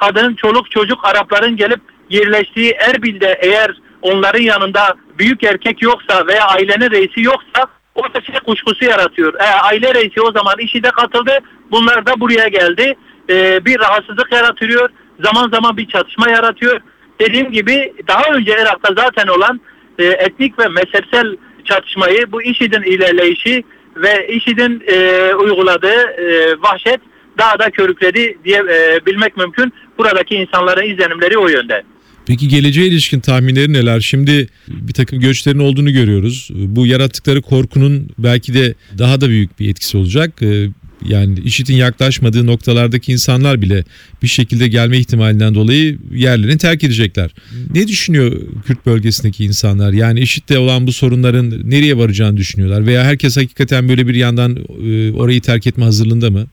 kadın, 0.04 0.36
çoluk, 0.36 0.72
çocuk 0.72 1.06
Arapların 1.06 1.58
gelip 1.58 1.82
yerleştiği 2.10 2.72
Erbil'de 2.72 3.40
eğer 3.42 3.82
onların 4.02 4.42
yanında 4.42 4.96
büyük 5.18 5.44
erkek 5.44 5.82
yoksa 5.82 6.28
veya 6.28 6.48
ailenin 6.48 6.92
reisi 6.92 7.22
yoksa 7.22 7.68
o 7.96 8.04
da 8.04 8.22
şey 8.22 8.36
kuşkusu 8.40 8.86
yaratıyor. 8.86 9.34
E, 9.34 9.44
aile 9.44 9.94
reisi 9.94 10.22
o 10.22 10.32
zaman 10.32 10.56
işi 10.60 10.84
de 10.84 10.92
katıldı. 10.92 11.40
Bunlar 11.72 12.06
da 12.06 12.20
buraya 12.20 12.48
geldi. 12.48 12.96
E, 13.30 13.66
bir 13.66 13.80
rahatsızlık 13.80 14.32
yaratıyor. 14.32 14.90
Zaman 15.24 15.50
zaman 15.50 15.78
bir 15.78 15.88
çatışma 15.88 16.30
yaratıyor. 16.30 16.82
Dediğim 17.20 17.52
gibi 17.52 17.94
daha 18.08 18.24
önce 18.34 18.52
Irak'ta 18.62 18.94
zaten 18.94 19.28
olan 19.28 19.62
e, 20.00 20.06
etnik 20.06 20.60
ve 20.60 20.68
mezhepsel 20.68 21.38
çatışmayı 21.66 22.32
bu 22.32 22.44
IŞİD'in 22.44 22.82
ilerleyişi 22.82 23.64
ve 23.96 24.28
IŞİD'in 24.28 24.84
e, 24.88 25.34
uyguladığı 25.36 26.02
e, 26.18 26.56
vahşet 26.62 27.00
daha 27.38 27.60
da 27.60 27.70
körükledi 27.70 28.38
diye 28.44 28.58
e, 28.58 29.06
bilmek 29.06 29.38
mümkün. 29.38 29.74
Buradaki 29.98 30.36
insanların 30.36 30.94
izlenimleri 30.94 31.38
o 31.38 31.48
yönde. 31.48 31.84
Peki 32.26 32.48
geleceğe 32.48 32.88
ilişkin 32.88 33.20
tahminleri 33.20 33.74
neler? 33.74 34.00
Şimdi 34.00 34.48
bir 34.68 34.94
takım 34.94 35.20
göçlerin 35.20 35.60
olduğunu 35.60 35.94
görüyoruz. 35.94 36.50
Bu 36.54 36.88
yarattıkları 36.88 37.42
korkunun 37.42 38.10
belki 38.18 38.54
de 38.54 38.74
daha 38.98 39.22
da 39.22 39.30
büyük 39.30 39.60
bir 39.60 39.70
etkisi 39.70 39.98
olacak. 39.98 40.42
Ee, 40.42 40.68
Yani 41.08 41.40
IŞİD'in 41.40 41.76
yaklaşmadığı 41.76 42.46
noktalardaki 42.48 43.12
insanlar 43.12 43.62
bile 43.62 43.84
bir 44.24 44.28
şekilde 44.28 44.68
gelme 44.68 44.98
ihtimalinden 44.98 45.56
dolayı 45.56 45.98
yerlerini 46.16 46.58
terk 46.58 46.84
edecekler. 46.84 47.32
Ne 47.74 47.88
düşünüyor 47.88 48.42
Kürt 48.68 48.86
bölgesindeki 48.86 49.46
insanlar? 49.46 49.94
Yani 49.94 50.20
IŞİD'le 50.20 50.58
olan 50.58 50.88
bu 50.88 50.94
sorunların 50.94 51.70
nereye 51.70 51.98
varacağını 51.98 52.38
düşünüyorlar? 52.38 52.86
Veya 52.86 53.04
herkes 53.04 53.38
hakikaten 53.38 53.90
böyle 53.90 54.08
bir 54.08 54.16
yandan 54.16 54.58
e, 54.86 55.12
orayı 55.12 55.42
terk 55.42 55.68
etme 55.68 55.84
hazırlığında 55.84 56.30
mı? 56.32 56.48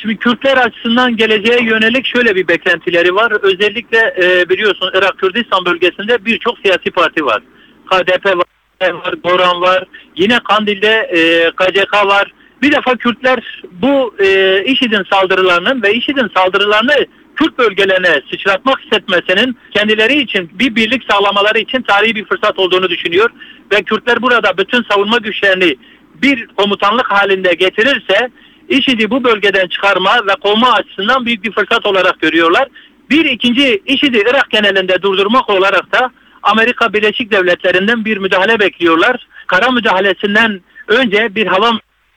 Şimdi 0.00 0.16
Kürtler 0.16 0.56
açısından 0.56 1.16
geleceğe 1.16 1.64
yönelik 1.64 2.06
şöyle 2.06 2.34
bir 2.34 2.48
beklentileri 2.48 3.14
var. 3.14 3.32
Özellikle 3.42 4.14
e, 4.22 4.48
biliyorsun 4.48 4.90
Irak 4.94 5.18
Kürdistan 5.18 5.64
bölgesinde 5.64 6.24
birçok 6.24 6.58
siyasi 6.58 6.90
parti 6.90 7.24
var. 7.24 7.42
KDP 7.90 8.26
var, 8.26 8.90
var 8.92 9.14
Goran 9.24 9.60
var. 9.60 9.84
Yine 10.16 10.38
Kandil'de 10.38 10.88
e, 10.88 11.50
KCK 11.50 11.94
var. 12.06 12.32
Bir 12.62 12.72
defa 12.72 12.96
Kürtler 12.96 13.62
bu 13.72 14.14
e, 14.18 14.62
IŞİD'in 14.64 15.04
saldırılarının 15.12 15.82
ve 15.82 15.94
IŞİD'in 15.94 16.30
saldırılarını 16.36 17.06
Kürt 17.36 17.58
bölgelerine 17.58 18.22
sıçratmak 18.30 18.80
hissetmesinin 18.80 19.56
kendileri 19.74 20.20
için 20.20 20.50
bir 20.52 20.74
birlik 20.74 21.02
sağlamaları 21.10 21.58
için 21.58 21.82
tarihi 21.82 22.14
bir 22.14 22.24
fırsat 22.24 22.58
olduğunu 22.58 22.88
düşünüyor. 22.88 23.30
Ve 23.72 23.82
Kürtler 23.82 24.22
burada 24.22 24.58
bütün 24.58 24.82
savunma 24.90 25.18
güçlerini 25.18 25.76
bir 26.22 26.46
komutanlık 26.46 27.10
halinde 27.10 27.54
getirirse 27.54 28.30
IŞİD'i 28.68 29.10
bu 29.10 29.24
bölgeden 29.24 29.66
çıkarma 29.66 30.16
ve 30.26 30.32
kovma 30.42 30.72
açısından 30.72 31.26
büyük 31.26 31.44
bir 31.44 31.52
fırsat 31.52 31.86
olarak 31.86 32.20
görüyorlar. 32.20 32.68
Bir 33.10 33.24
ikinci 33.24 33.82
IŞİD'i 33.86 34.18
Irak 34.18 34.50
genelinde 34.50 35.02
durdurmak 35.02 35.50
olarak 35.50 35.92
da 35.92 36.10
Amerika 36.42 36.92
Birleşik 36.92 37.32
Devletleri'nden 37.32 38.04
bir 38.04 38.16
müdahale 38.16 38.60
bekliyorlar. 38.60 39.26
Kara 39.46 39.70
müdahalesinden 39.70 40.60
önce 40.88 41.34
bir 41.34 41.46
hava 41.46 41.70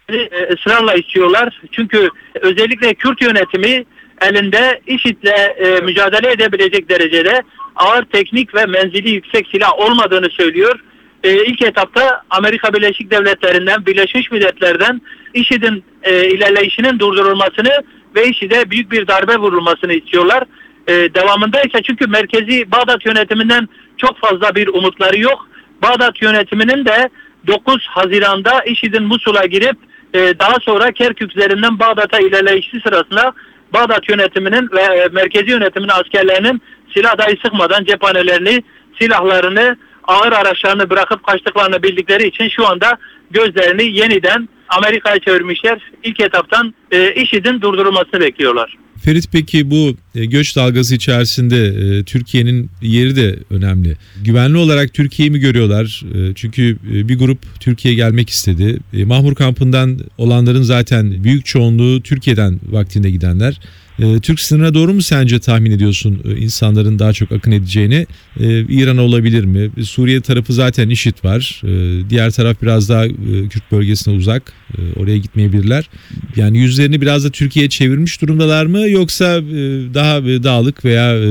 e, 0.09 0.53
ısrarla 0.53 0.93
istiyorlar. 0.93 1.61
Çünkü 1.71 2.09
özellikle 2.41 2.93
Kürt 2.93 3.21
yönetimi 3.21 3.85
elinde 4.21 4.81
IŞİD'le 4.87 5.55
e, 5.57 5.81
mücadele 5.83 6.31
edebilecek 6.31 6.89
derecede 6.89 7.43
ağır 7.75 8.05
teknik 8.05 8.55
ve 8.55 8.65
menzili 8.65 9.09
yüksek 9.09 9.47
silah 9.47 9.79
olmadığını 9.79 10.29
söylüyor. 10.29 10.79
E, 11.23 11.45
ilk 11.45 11.61
etapta 11.61 12.21
Amerika 12.29 12.73
Birleşik 12.73 13.11
Devletleri'nden, 13.11 13.85
Birleşmiş 13.85 14.31
Milletler'den 14.31 15.01
IŞİD'in 15.33 15.83
e, 16.03 16.29
ilerleyişinin 16.29 16.99
durdurulmasını 16.99 17.83
ve 18.15 18.27
IŞİD'e 18.27 18.69
büyük 18.69 18.91
bir 18.91 19.07
darbe 19.07 19.37
vurulmasını 19.37 19.93
istiyorlar. 19.93 20.43
E, 20.87 20.93
devamında 20.93 21.61
ise 21.61 21.81
çünkü 21.83 22.07
merkezi 22.07 22.71
Bağdat 22.71 23.05
yönetiminden 23.05 23.69
çok 23.97 24.19
fazla 24.19 24.55
bir 24.55 24.67
umutları 24.67 25.19
yok. 25.19 25.47
Bağdat 25.81 26.21
yönetiminin 26.21 26.85
de 26.85 27.09
9 27.47 27.85
Haziran'da 27.87 28.63
IŞİD'in 28.63 29.03
Musul'a 29.03 29.45
girip 29.45 29.77
e, 30.13 30.19
daha 30.39 30.59
sonra 30.61 30.91
Kerkük 30.91 31.35
üzerinden 31.35 31.79
Bağdat'a 31.79 32.19
ilerleyişi 32.19 32.79
sırasında 32.79 33.33
Bağdat 33.73 34.09
yönetiminin 34.09 34.69
ve 34.71 34.81
e, 34.81 35.07
merkezi 35.11 35.49
yönetimin 35.49 35.89
askerlerinin 35.89 36.61
silah 36.93 37.17
dahi 37.17 37.37
sıkmadan 37.43 37.83
cephanelerini, 37.83 38.63
silahlarını, 38.99 39.77
ağır 40.07 40.31
araçlarını 40.31 40.89
bırakıp 40.89 41.23
kaçtıklarını 41.23 41.83
bildikleri 41.83 42.27
için 42.27 42.49
şu 42.49 42.67
anda 42.67 42.97
gözlerini 43.31 43.97
yeniden 43.97 44.49
Amerika'ya 44.69 45.19
çevirmişler. 45.19 45.91
İlk 46.03 46.19
etaptan 46.19 46.73
e, 46.91 47.13
IŞİD'in 47.13 47.61
durdurulmasını 47.61 48.19
bekliyorlar. 48.19 48.77
Ferit 49.05 49.25
peki 49.31 49.71
bu 49.71 49.95
göç 50.13 50.55
dalgası 50.55 50.95
içerisinde 50.95 51.65
e, 51.67 52.03
Türkiye'nin 52.03 52.69
yeri 52.81 53.15
de 53.15 53.39
önemli. 53.49 53.95
Güvenli 54.23 54.57
olarak 54.57 54.93
Türkiye'yi 54.93 55.31
mi 55.31 55.39
görüyorlar? 55.39 56.03
E, 56.15 56.33
Çünkü 56.35 56.77
e, 56.93 57.09
bir 57.09 57.17
grup 57.19 57.39
Türkiye'ye 57.59 57.95
gelmek 57.95 58.29
istedi. 58.29 58.77
E, 58.93 59.05
Mahmur 59.05 59.35
kampından 59.35 59.99
olanların 60.17 60.61
zaten 60.61 61.23
büyük 61.23 61.45
çoğunluğu 61.45 62.01
Türkiye'den 62.01 62.59
vaktinde 62.71 63.11
gidenler. 63.11 63.59
E, 63.99 64.19
Türk 64.19 64.39
sınırına 64.39 64.73
doğru 64.73 64.93
mu 64.93 65.01
sence 65.01 65.39
tahmin 65.39 65.71
ediyorsun 65.71 66.21
e, 66.25 66.37
insanların 66.37 66.99
daha 66.99 67.13
çok 67.13 67.31
akın 67.31 67.51
edeceğini? 67.51 68.07
E, 68.39 68.59
İran 68.61 68.97
olabilir 68.97 69.43
mi? 69.43 69.69
E, 69.77 69.83
Suriye 69.83 70.21
tarafı 70.21 70.53
zaten 70.53 70.89
IŞİD 70.89 71.23
var. 71.23 71.61
E, 71.65 72.09
Diğer 72.09 72.31
taraf 72.31 72.61
biraz 72.61 72.89
daha 72.89 73.05
e, 73.05 73.11
Kürt 73.49 73.71
bölgesine 73.71 74.13
uzak. 74.13 74.53
E, 74.77 74.99
Oraya 74.99 75.17
gitmeyebilirler. 75.17 75.89
Yani 76.35 76.57
yüzlerini 76.57 77.01
biraz 77.01 77.25
da 77.25 77.29
Türkiye'ye 77.29 77.69
çevirmiş 77.69 78.21
durumdalar 78.21 78.65
mı? 78.65 78.89
Yoksa 78.89 79.37
e, 79.37 79.93
daha 80.01 80.17
e, 80.17 80.43
dağlık 80.43 80.85
veya 80.85 81.15
e, 81.15 81.27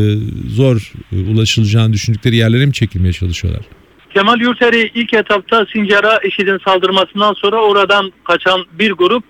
zor 0.57 0.93
e, 1.13 1.33
ulaşılacağını 1.33 1.93
düşündükleri 1.93 2.37
yerlere 2.37 2.67
mi 2.67 2.73
çekilmeye 2.73 3.13
çalışıyorlar? 3.13 3.63
Kemal 4.15 4.41
Yurteri 4.41 4.91
ilk 4.95 5.15
etapta 5.15 5.67
Sincar'a 5.73 6.19
IŞİD'in 6.19 6.59
saldırmasından 6.65 7.35
sonra 7.35 7.57
oradan 7.57 8.13
kaçan 8.25 8.65
bir 8.73 8.93
grup 8.93 9.25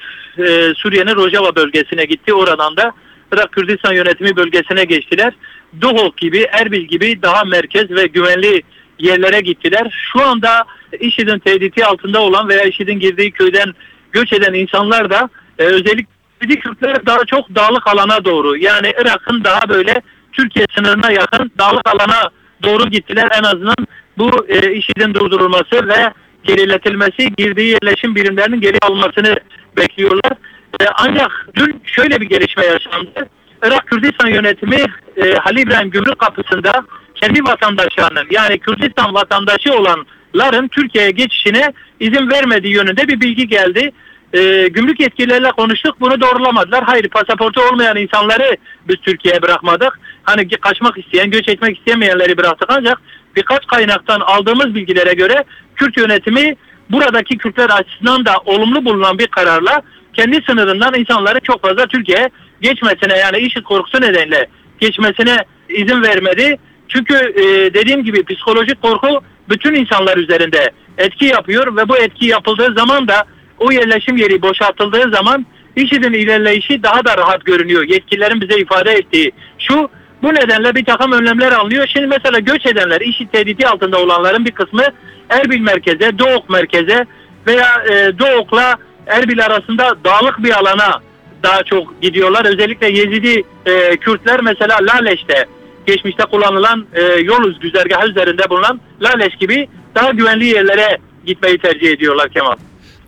Suriye'nin 0.76 1.14
Rojava 1.16 1.55
bölgesine 1.57 2.05
gitti. 2.05 2.35
Oradan 2.35 2.76
da 2.76 2.92
Irak 3.33 3.53
Kürdistan 3.53 3.92
yönetimi 3.92 4.37
bölgesine 4.37 4.85
geçtiler. 4.85 5.33
Duhok 5.81 6.16
gibi, 6.16 6.46
Erbil 6.53 6.83
gibi 6.83 7.22
daha 7.22 7.44
merkez 7.44 7.90
ve 7.90 8.07
güvenli 8.07 8.62
yerlere 8.98 9.40
gittiler. 9.40 10.11
Şu 10.12 10.22
anda 10.22 10.64
IŞİD'in 11.00 11.38
tehdidi 11.38 11.85
altında 11.85 12.20
olan 12.20 12.48
veya 12.48 12.64
IŞİD'in 12.64 13.00
girdiği 13.00 13.31
köyden 13.31 13.74
göç 14.12 14.33
eden 14.33 14.55
insanlar 14.55 15.11
da 15.11 15.31
özellikle 15.59 16.19
Kürtler 16.48 17.07
daha 17.07 17.24
çok 17.24 17.55
dağlık 17.55 17.87
alana 17.87 18.24
doğru 18.24 18.57
yani 18.57 18.92
Irak'ın 19.03 19.44
daha 19.44 19.68
böyle 19.68 19.94
Türkiye 20.33 20.66
sınırına 20.76 21.11
yakın 21.11 21.50
dağlık 21.59 21.88
alana 21.88 22.31
doğru 22.62 22.90
gittiler. 22.90 23.29
En 23.38 23.42
azından 23.42 23.87
bu 24.18 24.46
e, 24.48 24.72
IŞİD'in 24.72 25.14
durdurulması 25.14 25.88
ve 25.88 26.12
geriletilmesi, 26.44 27.33
girdiği 27.37 27.76
yerleşim 27.83 28.14
birimlerinin 28.14 28.61
geri 28.61 28.79
alınmasını 28.83 29.37
bekliyorlar. 29.76 30.33
E, 30.81 30.85
ancak 30.94 31.48
dün 31.55 31.83
şöyle 31.85 32.20
bir 32.20 32.26
gelişme 32.29 32.64
yaşandı. 32.64 33.29
Irak 33.62 33.87
Kürdistan 33.87 34.29
yönetimi 34.29 34.85
e, 35.16 35.35
Halil 35.35 35.62
İbrahim 35.62 35.90
Gümrük 35.90 36.18
kapısında 36.18 36.85
kendi 37.14 37.44
vatandaşlarının 37.44 38.26
yani 38.31 38.59
Kürdistan 38.59 39.14
vatandaşı 39.14 39.72
olanların 39.74 40.68
Türkiye'ye 40.68 41.11
geçişine 41.11 41.72
izin 42.00 42.31
vermediği 42.31 42.74
yönünde 42.74 43.09
bir 43.09 43.20
bilgi 43.20 43.48
geldi. 43.48 43.92
E, 44.32 44.68
gümrük 44.68 45.00
yetkililerle 45.00 45.50
konuştuk 45.50 46.00
bunu 46.00 46.20
doğrulamadılar. 46.20 46.84
Hayır 46.84 47.08
pasaportu 47.08 47.62
olmayan 47.62 47.96
insanları 47.96 48.56
biz 48.88 48.96
Türkiye'ye 48.96 49.42
bırakmadık. 49.42 50.00
Hani 50.22 50.48
kaçmak 50.48 50.98
isteyen, 50.98 51.30
göç 51.30 51.48
etmek 51.48 51.78
istemeyenleri 51.78 52.36
bıraktık 52.36 52.68
ancak 52.72 53.02
birkaç 53.36 53.66
kaynaktan 53.66 54.20
aldığımız 54.20 54.74
bilgilere 54.74 55.14
göre 55.14 55.44
Kürt 55.76 55.96
yönetimi 55.96 56.56
buradaki 56.90 57.38
Kürtler 57.38 57.70
açısından 57.70 58.24
da 58.24 58.34
olumlu 58.44 58.84
bulunan 58.84 59.18
bir 59.18 59.26
kararla 59.26 59.82
kendi 60.12 60.42
sınırından 60.46 60.94
insanları 60.94 61.40
çok 61.40 61.62
fazla 61.62 61.86
Türkiye'ye 61.86 62.30
geçmesine 62.60 63.18
yani 63.18 63.38
IŞİD 63.38 63.62
korkusu 63.62 64.00
nedeniyle 64.00 64.46
geçmesine 64.78 65.44
izin 65.68 66.02
vermedi. 66.02 66.58
Çünkü 66.88 67.14
e, 67.14 67.74
dediğim 67.74 68.04
gibi 68.04 68.24
psikolojik 68.24 68.82
korku 68.82 69.20
bütün 69.48 69.74
insanlar 69.74 70.16
üzerinde 70.16 70.70
etki 70.98 71.24
yapıyor 71.24 71.76
ve 71.76 71.88
bu 71.88 71.96
etki 71.96 72.26
yapıldığı 72.26 72.74
zaman 72.74 73.08
da 73.08 73.24
o 73.61 73.73
yerleşim 73.73 74.16
yeri 74.16 74.42
boşaltıldığı 74.42 75.11
zaman 75.11 75.46
IŞİD'in 75.77 76.12
ilerleyişi 76.12 76.83
daha 76.83 77.05
da 77.05 77.16
rahat 77.16 77.44
görünüyor. 77.44 77.83
Yetkililerin 77.83 78.40
bize 78.40 78.61
ifade 78.61 78.92
ettiği 78.92 79.33
şu 79.59 79.90
bu 80.23 80.35
nedenle 80.35 80.75
bir 80.75 80.85
takım 80.85 81.12
önlemler 81.12 81.53
alınıyor. 81.53 81.87
Şimdi 81.87 82.07
mesela 82.07 82.38
göç 82.38 82.66
edenler, 82.66 83.01
IŞİD 83.01 83.29
tehdidi 83.29 83.66
altında 83.66 83.99
olanların 83.99 84.44
bir 84.44 84.51
kısmı 84.51 84.83
Erbil 85.29 85.61
merkeze, 85.61 86.18
Doğuk 86.18 86.51
merkeze 86.51 87.07
veya 87.46 87.85
e, 87.90 88.18
Doğuk'la 88.18 88.77
Erbil 89.07 89.44
arasında 89.44 89.94
dağlık 90.05 90.44
bir 90.44 90.59
alana 90.59 91.01
daha 91.42 91.62
çok 91.62 92.03
gidiyorlar. 92.03 92.44
Özellikle 92.44 92.87
Yezidi 92.87 93.42
e, 93.66 93.96
Kürtler 93.96 94.40
mesela 94.40 94.79
Laleş'te 94.83 95.46
geçmişte 95.87 96.25
kullanılan 96.25 96.87
e, 96.92 97.03
yol 97.03 97.61
güzergahı 97.61 98.09
üzerinde 98.09 98.51
bulunan 98.51 98.81
Laleş 99.03 99.37
gibi 99.37 99.68
daha 99.94 100.11
güvenli 100.11 100.46
yerlere 100.46 100.99
gitmeyi 101.27 101.59
tercih 101.59 101.90
ediyorlar 101.90 102.29
Kemal. 102.29 102.57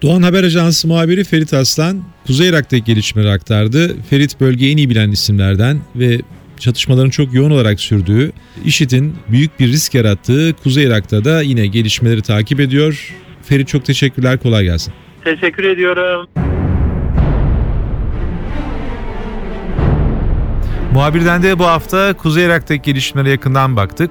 Doğan 0.03 0.23
Haber 0.23 0.45
Ajansı 0.45 0.89
muhabiri 0.89 1.25
Ferit 1.25 1.55
Aslan, 1.55 2.03
Kuzey 2.27 2.49
Irak'taki 2.49 2.85
gelişmeleri 2.85 3.31
aktardı. 3.31 3.97
Ferit 4.11 4.41
bölgeyi 4.41 4.73
en 4.73 4.77
iyi 4.77 4.91
bilen 4.91 5.11
isimlerden 5.11 5.79
ve 5.97 6.21
çatışmaların 6.59 7.11
çok 7.11 7.35
yoğun 7.35 7.51
olarak 7.51 7.81
sürdüğü, 7.81 8.33
IŞİD'in 8.65 9.17
büyük 9.29 9.61
bir 9.61 9.69
risk 9.69 9.95
yarattığı 9.95 10.55
Kuzey 10.63 10.85
Irak'ta 10.85 11.25
da 11.25 11.43
yine 11.43 11.67
gelişmeleri 11.67 12.23
takip 12.23 12.61
ediyor. 12.61 13.15
Ferit 13.43 13.69
çok 13.69 13.85
teşekkürler, 13.85 14.39
kolay 14.39 14.65
gelsin. 14.65 14.93
Teşekkür 15.25 15.65
ediyorum. 15.65 16.27
Muhabirden 20.93 21.43
de 21.43 21.59
bu 21.59 21.65
hafta 21.67 22.13
Kuzey 22.13 22.45
Irak'taki 22.45 22.83
gelişmelere 22.83 23.31
yakından 23.31 23.77
baktık. 23.77 24.11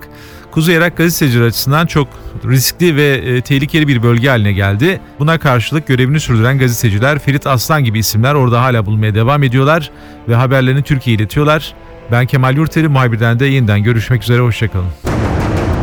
Kuzey 0.52 0.76
Irak 0.76 0.98
gazeteciler 0.98 1.46
açısından 1.46 1.86
çok 1.86 2.08
riskli 2.46 2.96
ve 2.96 3.08
e, 3.08 3.42
tehlikeli 3.42 3.88
bir 3.88 4.04
bölge 4.04 4.30
haline 4.30 4.54
geldi. 4.54 5.02
Buna 5.20 5.38
karşılık 5.38 5.88
görevini 5.88 6.20
sürdüren 6.20 6.58
gazeteciler 6.60 7.20
Ferit 7.20 7.48
Aslan 7.48 7.84
gibi 7.84 8.00
isimler 8.00 8.34
orada 8.34 8.62
hala 8.62 8.86
bulmaya 8.86 9.16
devam 9.16 9.44
ediyorlar 9.44 9.92
ve 10.30 10.36
haberlerini 10.36 10.84
Türkiye'ye 10.84 11.18
iletiyorlar. 11.18 11.74
Ben 12.12 12.26
Kemal 12.26 12.58
Yurteli 12.58 12.88
muhabirden 12.88 13.40
de 13.40 13.46
yeniden 13.46 13.84
görüşmek 13.84 14.24
üzere 14.24 14.42
hoşçakalın. 14.42 14.90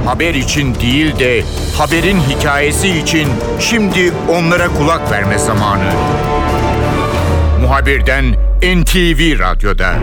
Haber 0.04 0.34
için 0.34 0.74
değil 0.74 1.18
de 1.18 1.42
haberin 1.78 2.20
hikayesi 2.20 2.88
için 2.88 3.28
şimdi 3.60 4.12
onlara 4.28 4.68
kulak 4.68 5.10
verme 5.10 5.38
zamanı. 5.38 5.92
Muhabirden 7.60 8.24
NTV 8.62 9.38
Radyo'da. 9.38 9.94